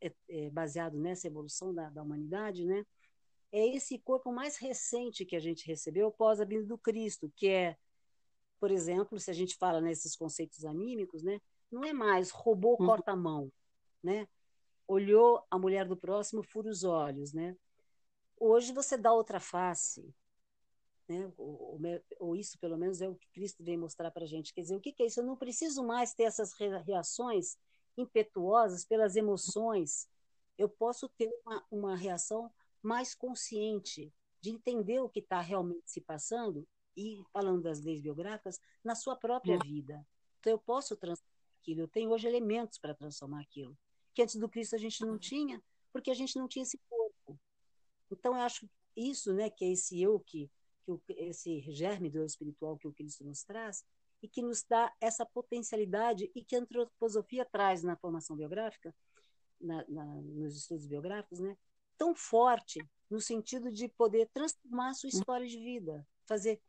é, 0.00 0.12
é 0.28 0.50
baseado 0.50 0.98
nessa 0.98 1.26
evolução 1.26 1.74
da, 1.74 1.90
da 1.90 2.02
humanidade, 2.02 2.64
né? 2.64 2.84
É 3.50 3.66
esse 3.66 3.98
corpo 3.98 4.30
mais 4.30 4.56
recente 4.56 5.24
que 5.24 5.34
a 5.34 5.40
gente 5.40 5.66
recebeu 5.66 6.08
após 6.08 6.40
a 6.40 6.44
vinda 6.44 6.66
do 6.66 6.78
Cristo, 6.78 7.32
que 7.34 7.48
é, 7.48 7.76
por 8.60 8.70
exemplo, 8.70 9.18
se 9.18 9.30
a 9.30 9.34
gente 9.34 9.56
fala 9.56 9.80
nesses 9.80 10.14
conceitos 10.14 10.64
anímicos, 10.64 11.22
né? 11.22 11.40
Não 11.70 11.84
é 11.84 11.92
mais 11.92 12.30
robô 12.30 12.76
uhum. 12.78 12.86
corta 12.86 13.12
a 13.12 13.16
mão, 13.16 13.50
né? 14.02 14.28
Olhou 14.86 15.44
a 15.50 15.58
mulher 15.58 15.86
do 15.86 15.96
próximo, 15.96 16.42
fura 16.42 16.70
os 16.70 16.84
olhos, 16.84 17.32
né? 17.32 17.56
Hoje 18.40 18.72
você 18.72 18.96
dá 18.96 19.12
outra 19.12 19.40
face, 19.40 20.14
né? 21.08 21.32
Ou, 21.36 21.80
ou, 22.18 22.36
isso, 22.36 22.58
pelo 22.58 22.76
menos, 22.76 23.00
é 23.00 23.08
o 23.08 23.14
que 23.14 23.28
Cristo 23.30 23.64
vem 23.64 23.76
mostrar 23.76 24.10
para 24.10 24.24
a 24.24 24.26
gente. 24.26 24.52
Quer 24.52 24.62
dizer, 24.62 24.76
o 24.76 24.80
que, 24.80 24.92
que 24.92 25.02
é 25.02 25.06
isso? 25.06 25.20
Eu 25.20 25.26
não 25.26 25.36
preciso 25.36 25.82
mais 25.82 26.14
ter 26.14 26.24
essas 26.24 26.52
reações 26.52 27.56
impetuosas 27.96 28.84
pelas 28.84 29.16
emoções. 29.16 30.08
Eu 30.56 30.68
posso 30.68 31.08
ter 31.10 31.30
uma, 31.44 31.66
uma 31.70 31.96
reação 31.96 32.52
mais 32.82 33.14
consciente 33.14 34.12
de 34.40 34.50
entender 34.50 35.00
o 35.00 35.08
que 35.08 35.20
está 35.20 35.40
realmente 35.40 35.90
se 35.90 36.00
passando 36.00 36.66
e, 36.96 37.22
falando 37.32 37.62
das 37.62 37.80
leis 37.80 38.00
biográficas, 38.00 38.60
na 38.84 38.94
sua 38.94 39.16
própria 39.16 39.56
hum. 39.56 39.60
vida. 39.64 40.06
Então, 40.40 40.52
eu 40.52 40.58
posso 40.58 40.96
transformar 40.96 41.32
aquilo. 41.60 41.80
Eu 41.80 41.88
tenho 41.88 42.10
hoje 42.10 42.26
elementos 42.26 42.78
para 42.78 42.94
transformar 42.94 43.40
aquilo. 43.40 43.76
Que 44.14 44.22
antes 44.22 44.36
do 44.36 44.48
Cristo 44.48 44.74
a 44.74 44.78
gente 44.78 45.04
não 45.04 45.18
tinha, 45.18 45.62
porque 45.92 46.10
a 46.10 46.14
gente 46.14 46.36
não 46.36 46.46
tinha 46.46 46.62
esse 46.62 46.78
corpo. 46.88 47.40
Então, 48.10 48.34
eu 48.34 48.40
acho 48.40 48.68
isso, 48.96 49.32
né, 49.32 49.48
que 49.48 49.64
é 49.64 49.72
esse 49.72 50.00
eu 50.00 50.18
que 50.20 50.50
que 50.88 50.92
o, 50.92 51.02
esse 51.16 51.60
germe 51.70 52.08
do 52.08 52.24
espiritual 52.24 52.78
que 52.78 52.88
o 52.88 52.92
Cristo 52.92 53.24
nos 53.24 53.42
traz 53.44 53.84
e 54.22 54.28
que 54.28 54.40
nos 54.40 54.64
dá 54.64 54.92
essa 55.00 55.26
potencialidade 55.26 56.30
e 56.34 56.42
que 56.42 56.56
a 56.56 56.60
antroposofia 56.60 57.44
traz 57.44 57.82
na 57.82 57.96
formação 57.96 58.36
biográfica, 58.36 58.94
na, 59.60 59.84
na, 59.88 60.04
nos 60.22 60.56
estudos 60.56 60.86
biográficos, 60.86 61.40
né? 61.40 61.56
tão 61.96 62.14
forte 62.14 62.80
no 63.10 63.20
sentido 63.20 63.70
de 63.70 63.88
poder 63.88 64.28
transformar 64.32 64.90
a 64.90 64.94
sua 64.94 65.08
história 65.08 65.46
de 65.46 65.58
vida, 65.58 66.06
fazer, 66.26 66.60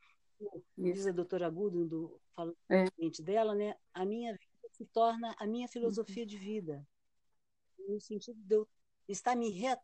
diz 0.77 1.08
a 1.08 1.12
doutora 1.12 1.47
Agudo, 1.47 1.86
do, 1.86 2.21
falando 2.36 2.58
é. 2.69 2.86
dela, 3.21 3.55
né? 3.55 3.75
a 3.93 4.05
minha 4.05 4.34
vida 4.34 4.69
se 4.71 4.86
torna 4.86 5.36
a 5.38 5.45
minha 5.45 5.67
filosofia 5.67 6.25
de 6.25 6.38
vida, 6.38 6.86
no 7.88 7.99
sentido 7.99 8.39
de 8.41 8.55
eu 8.55 8.67
estar 9.08 9.36
me, 9.36 9.49
re, 9.49 9.77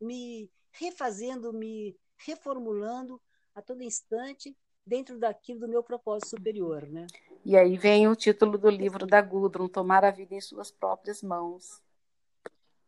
me 0.00 0.50
refazendo, 0.72 1.52
me 1.52 1.96
reformulando 2.16 3.20
a 3.54 3.62
todo 3.62 3.82
instante 3.82 4.56
dentro 4.84 5.18
daquilo 5.18 5.60
do 5.60 5.68
meu 5.68 5.82
propósito 5.82 6.30
superior, 6.30 6.88
né? 6.88 7.06
E 7.44 7.56
aí 7.56 7.76
vem 7.76 8.08
o 8.08 8.16
título 8.16 8.58
do 8.58 8.68
livro 8.68 9.06
da 9.06 9.20
Gudrun, 9.20 9.68
Tomar 9.68 10.04
a 10.04 10.10
Vida 10.10 10.34
em 10.34 10.40
Suas 10.40 10.70
Próprias 10.70 11.22
Mãos. 11.22 11.80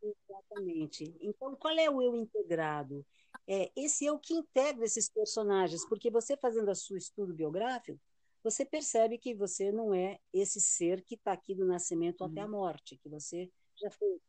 Exatamente. 0.02 1.16
Então, 1.20 1.56
qual 1.56 1.76
é 1.78 1.88
o 1.88 2.02
eu 2.02 2.14
integrado? 2.16 3.04
É 3.46 3.70
esse 3.74 4.04
eu 4.04 4.18
que 4.18 4.34
integra 4.34 4.84
esses 4.84 5.08
personagens, 5.08 5.86
porque 5.88 6.10
você 6.10 6.36
fazendo 6.36 6.70
o 6.70 6.74
seu 6.74 6.96
estudo 6.96 7.34
biográfico, 7.34 7.98
você 8.42 8.64
percebe 8.64 9.16
que 9.18 9.34
você 9.34 9.72
não 9.72 9.94
é 9.94 10.18
esse 10.32 10.60
ser 10.60 11.02
que 11.02 11.14
está 11.14 11.32
aqui 11.32 11.54
do 11.54 11.64
nascimento 11.64 12.22
até 12.22 12.42
a 12.42 12.44
uhum. 12.44 12.50
morte, 12.50 12.96
que 12.96 13.08
você 13.08 13.50
já 13.76 13.90
foi. 13.90 14.20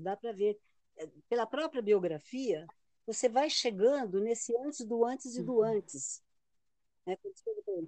Dá 0.00 0.16
para 0.16 0.32
ver 0.32 0.58
é, 0.96 1.08
pela 1.28 1.44
própria 1.44 1.82
biografia 1.82 2.66
você 3.06 3.28
vai 3.28 3.50
chegando 3.50 4.20
nesse 4.20 4.56
antes 4.58 4.84
do 4.84 5.04
antes 5.04 5.36
e 5.36 5.42
do 5.42 5.56
uhum. 5.56 5.64
antes. 5.64 6.22
Né? 7.06 7.16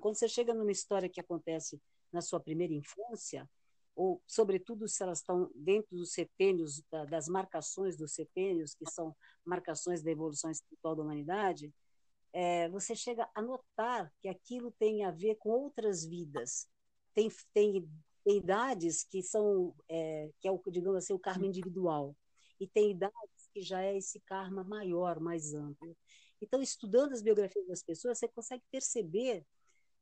Quando 0.01 0.17
você 0.17 0.29
chega 0.29 0.53
numa 0.53 0.73
história 0.73 1.09
que 1.09 1.21
acontece 1.21 1.81
na 2.13 2.21
sua 2.21 2.41
primeira 2.41 2.73
infância, 2.73 3.49
ou 3.95 4.23
sobretudo 4.27 4.87
se 4.87 5.03
elas 5.03 5.19
estão 5.19 5.51
dentro 5.55 5.97
dos 5.97 6.13
setênios, 6.13 6.83
das 7.09 7.29
marcações 7.29 7.97
dos 7.97 8.13
setênios, 8.13 8.75
que 8.75 8.85
são 8.91 9.17
marcações 9.45 10.03
da 10.03 10.11
evolução 10.11 10.51
espiritual 10.51 10.95
da 10.95 11.03
humanidade, 11.03 11.73
é, 12.33 12.69
você 12.69 12.95
chega 12.95 13.27
a 13.35 13.41
notar 13.41 14.13
que 14.21 14.29
aquilo 14.29 14.71
tem 14.73 15.05
a 15.05 15.11
ver 15.11 15.37
com 15.37 15.49
outras 15.49 16.05
vidas. 16.05 16.69
Tem, 17.15 17.31
tem, 17.55 17.89
tem 18.23 18.37
idades 18.37 19.03
que 19.03 19.23
são, 19.23 19.75
é, 19.89 20.31
que 20.39 20.47
é 20.47 20.53
o, 20.53 20.61
digamos 20.71 20.99
assim, 20.99 21.15
o 21.15 21.19
karma 21.19 21.47
individual, 21.47 22.15
e 22.61 22.67
tem 22.67 22.91
idades 22.91 23.36
que 23.57 23.62
já 23.62 23.83
é 23.83 23.97
esse 23.97 24.21
karma 24.21 24.62
maior, 24.62 25.19
mais 25.19 25.55
amplo. 25.55 25.97
Então, 26.42 26.61
estudando 26.61 27.14
as 27.14 27.23
biografias 27.23 27.66
das 27.66 27.83
pessoas, 27.83 28.19
você 28.19 28.29
consegue 28.29 28.62
perceber 28.71 29.47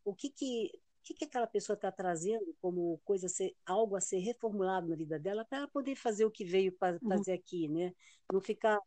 o 0.05 0.13
que 0.13 0.29
que, 0.29 0.73
o 0.75 1.03
que, 1.05 1.15
que 1.15 1.25
aquela 1.25 1.47
pessoa 1.47 1.75
está 1.75 1.93
trazendo 1.93 2.53
como 2.61 3.01
coisa, 3.05 3.29
ser, 3.29 3.55
algo 3.65 3.95
a 3.95 4.01
ser 4.01 4.19
reformulado 4.19 4.89
na 4.89 4.97
vida 4.97 5.21
dela, 5.21 5.45
para 5.45 5.59
ela 5.59 5.69
poder 5.69 5.95
fazer 5.95 6.25
o 6.25 6.33
que 6.33 6.45
veio 6.45 6.73
para 6.73 6.99
uhum. 7.01 7.09
fazer 7.11 7.35
aqui, 7.35 7.69
né? 7.69 7.95
Não 8.33 8.41
ficar 8.41 8.81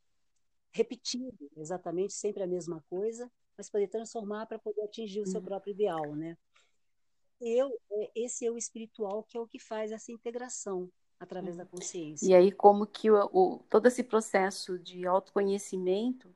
repetindo 0.74 1.50
exatamente 1.56 2.12
sempre 2.12 2.44
a 2.44 2.48
mesma 2.48 2.84
coisa, 2.90 3.32
mas 3.58 3.70
poder 3.70 3.88
transformar 3.88 4.48
para 4.48 4.60
poder 4.60 4.84
atingir 4.84 5.22
o 5.22 5.26
seu 5.26 5.40
uhum. 5.40 5.46
próprio 5.46 5.72
ideal, 5.72 6.14
né? 6.14 6.38
Eu, 7.40 7.72
é, 7.90 8.12
esse 8.16 8.46
é 8.46 8.52
o 8.52 8.58
espiritual 8.58 9.24
que 9.24 9.38
é 9.38 9.40
o 9.40 9.48
que 9.48 9.60
faz 9.60 9.94
essa 9.94 10.12
integração 10.12 10.92
através 11.20 11.56
da 11.56 11.66
consciência. 11.66 12.26
E 12.26 12.34
aí, 12.34 12.52
como 12.52 12.86
que 12.86 13.10
o, 13.10 13.30
o 13.34 13.60
todo 13.70 13.88
esse 13.88 14.04
processo 14.04 14.78
de 14.78 15.06
autoconhecimento, 15.06 16.34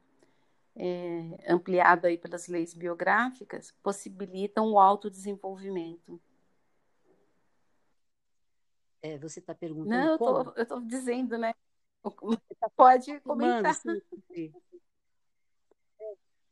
é, 0.76 1.52
ampliado 1.52 2.08
aí 2.08 2.18
pelas 2.18 2.48
leis 2.48 2.74
biográficas, 2.74 3.72
possibilitam 3.84 4.72
o 4.72 4.80
autodesenvolvimento. 4.80 6.20
É, 9.02 9.18
você 9.18 9.40
está 9.40 9.54
perguntando 9.56 9.96
Não, 9.96 10.18
como? 10.18 10.54
eu 10.56 10.64
estou 10.64 10.82
dizendo, 10.82 11.38
né? 11.38 11.54
Tá 12.60 12.70
Pode 12.76 13.20
comentar. 13.22 13.76
Mano, 13.86 14.02
sim, 14.32 14.54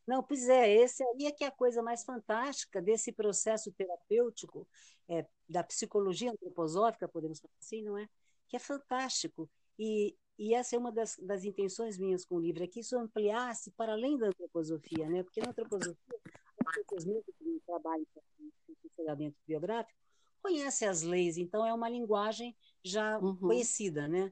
Não, 0.07 0.23
pois 0.23 0.49
é, 0.49 0.67
esse 0.71 1.03
aí 1.03 1.27
é 1.27 1.31
que 1.31 1.43
é 1.43 1.47
a 1.47 1.51
coisa 1.51 1.83
mais 1.83 2.03
fantástica 2.03 2.81
desse 2.81 3.11
processo 3.11 3.71
terapêutico, 3.71 4.67
é, 5.07 5.25
da 5.47 5.63
psicologia 5.63 6.31
antroposófica, 6.31 7.07
podemos 7.07 7.39
falar 7.39 7.53
assim, 7.59 7.83
não 7.83 7.97
é? 7.97 8.07
Que 8.49 8.57
é 8.57 8.59
fantástico. 8.59 9.49
E, 9.77 10.15
e 10.37 10.53
essa 10.53 10.75
é 10.75 10.79
uma 10.79 10.91
das, 10.91 11.17
das 11.21 11.45
intenções 11.45 11.97
minhas 11.97 12.25
com 12.25 12.35
o 12.35 12.39
livro, 12.39 12.63
é 12.63 12.67
que 12.67 12.81
isso 12.81 12.97
ampliasse 12.97 13.71
para 13.71 13.93
além 13.93 14.17
da 14.17 14.27
antroposofia, 14.27 15.09
né? 15.09 15.23
Porque 15.23 15.39
na 15.39 15.49
antroposofia, 15.49 16.19
as 16.65 16.75
pessoas 16.75 17.05
mesmo 17.05 17.23
que 17.23 17.61
trabalham 17.65 18.05
com 18.13 18.75
funcionamento 18.81 19.37
biográfico, 19.47 19.97
conhecem 20.41 20.87
as 20.87 21.01
leis, 21.01 21.37
então 21.37 21.65
é 21.65 21.73
uma 21.73 21.89
linguagem 21.89 22.55
já 22.83 23.19
uhum. 23.19 23.35
conhecida, 23.35 24.07
né? 24.07 24.31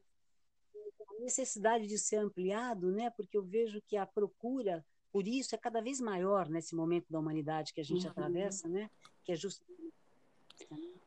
A 1.10 1.20
necessidade 1.22 1.88
de 1.88 1.98
ser 1.98 2.18
ampliado, 2.18 2.92
né? 2.92 3.10
Porque 3.12 3.38
eu 3.38 3.44
vejo 3.44 3.82
que 3.88 3.98
a 3.98 4.06
procura 4.06 4.86
por 5.12 5.28
isso 5.28 5.56
é 5.56 5.58
cada 5.58 5.82
vez 5.82 6.00
maior 6.00 6.48
nesse 6.50 6.76
momento 6.76 7.08
da 7.10 7.20
humanidade 7.20 7.74
que 7.74 7.82
a 7.82 7.84
gente 7.84 8.06
uhum. 8.06 8.12
atravessa, 8.12 8.68
né? 8.68 8.90
Que 9.24 9.32
é 9.32 9.36
justamente. 9.36 9.94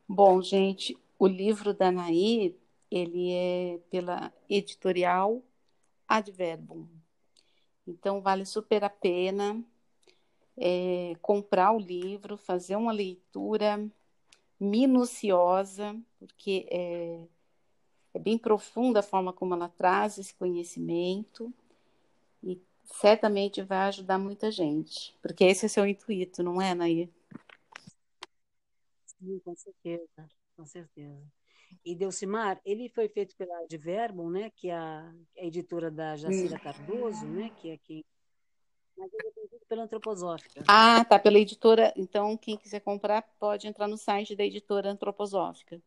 Bom, 0.07 0.41
gente, 0.41 0.97
o 1.17 1.27
livro 1.27 1.73
da 1.73 1.91
Nair, 1.91 2.55
ele 2.91 3.31
é 3.31 3.79
pela 3.89 4.33
editorial 4.49 5.41
Adverbum. 6.07 6.87
Então, 7.87 8.21
vale 8.21 8.45
super 8.45 8.83
a 8.83 8.89
pena 8.89 9.63
é, 10.57 11.15
comprar 11.21 11.71
o 11.71 11.79
livro, 11.79 12.37
fazer 12.37 12.75
uma 12.75 12.91
leitura 12.91 13.83
minuciosa, 14.59 15.99
porque 16.19 16.67
é, 16.69 17.25
é 18.13 18.19
bem 18.19 18.37
profunda 18.37 18.99
a 18.99 19.03
forma 19.03 19.33
como 19.33 19.55
ela 19.55 19.69
traz 19.69 20.17
esse 20.17 20.35
conhecimento 20.35 21.51
certamente 22.99 23.61
vai 23.61 23.87
ajudar 23.87 24.17
muita 24.17 24.51
gente, 24.51 25.15
porque 25.21 25.43
esse 25.43 25.65
é 25.65 25.67
o 25.67 25.69
seu 25.69 25.87
intuito, 25.87 26.43
não 26.43 26.61
é, 26.61 26.73
Nair? 26.73 27.09
Sim, 29.05 29.39
com 29.39 29.55
certeza, 29.55 30.29
com 30.55 30.65
certeza. 30.65 31.40
E 31.83 31.95
Delcimar, 31.95 32.59
ele 32.65 32.89
foi 32.89 33.07
feito 33.09 33.35
pela 33.35 33.57
Adverbum, 33.59 34.29
né, 34.29 34.51
que 34.55 34.69
é 34.69 34.75
a, 34.75 35.13
a 35.37 35.45
editora 35.45 35.89
da 35.89 36.15
Jacira 36.15 36.59
Cardoso, 36.59 37.25
né, 37.25 37.51
que 37.57 37.71
é 37.71 37.77
quem 37.77 38.03
mas 38.97 39.11
ele 39.13 39.29
é 39.29 39.41
vendido 39.41 39.65
pela 39.67 39.83
Antroposófica. 39.83 40.63
Ah, 40.67 41.03
tá, 41.03 41.17
pela 41.17 41.39
editora. 41.39 41.91
Então, 41.95 42.37
quem 42.37 42.55
quiser 42.55 42.81
comprar 42.81 43.23
pode 43.39 43.67
entrar 43.67 43.87
no 43.87 43.97
site 43.97 44.35
da 44.35 44.43
editora 44.43 44.91
Antroposófica. 44.91 45.81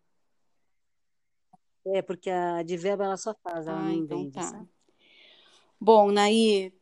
É, 1.87 2.03
porque 2.03 2.29
a 2.29 2.57
Adverbum 2.57 3.05
ela 3.05 3.17
só 3.17 3.35
faz, 3.35 3.69
ela 3.69 3.79
ah, 3.79 3.83
não 3.83 3.93
então 3.93 4.19
vende. 4.19 4.33
Tá. 4.33 4.43
Sabe? 4.43 4.69
Bom, 5.81 6.11
Nair, 6.11 6.73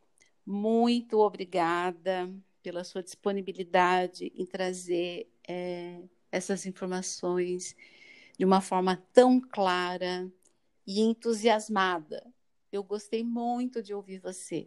muito 0.47 1.19
obrigada 1.19 2.33
pela 2.63 2.85
sua 2.85 3.03
disponibilidade 3.03 4.33
em 4.35 4.47
trazer 4.47 5.29
é, 5.47 6.01
essas 6.31 6.65
informações 6.65 7.77
de 8.43 8.45
uma 8.45 8.61
forma 8.61 8.97
tão 9.13 9.41
clara 9.41 10.29
e 10.85 11.01
entusiasmada. 11.01 12.27
Eu 12.73 12.83
gostei 12.83 13.23
muito 13.23 13.81
de 13.81 13.95
ouvir 13.95 14.19
você. 14.19 14.67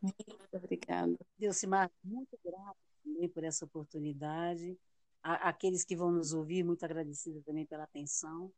Muito 0.00 0.16
obrigada. 0.50 1.18
Delcimar, 1.38 1.90
muito 2.02 2.38
grata 2.42 2.78
também 3.04 3.28
por 3.28 3.44
essa 3.44 3.66
oportunidade. 3.66 4.74
A, 5.22 5.50
aqueles 5.50 5.84
que 5.84 5.94
vão 5.94 6.10
nos 6.10 6.32
ouvir, 6.32 6.64
muito 6.64 6.82
agradecida 6.82 7.42
também 7.42 7.66
pela 7.66 7.82
atenção. 7.82 8.50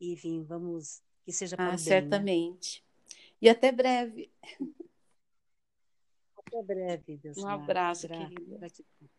E, 0.00 0.12
enfim, 0.12 0.44
vamos 0.44 1.02
que 1.24 1.32
seja 1.32 1.56
para 1.56 1.66
ah, 1.66 1.70
bem, 1.70 1.78
certamente. 1.78 2.84
Né? 2.86 3.16
E 3.42 3.48
até 3.48 3.72
breve. 3.72 4.30
Até 6.36 6.62
breve, 6.62 7.16
Deus. 7.16 7.36
Um 7.36 7.48
abraço, 7.48 8.06
Gra 8.06 8.16
querida. 8.16 8.58
Gratidão. 8.58 9.10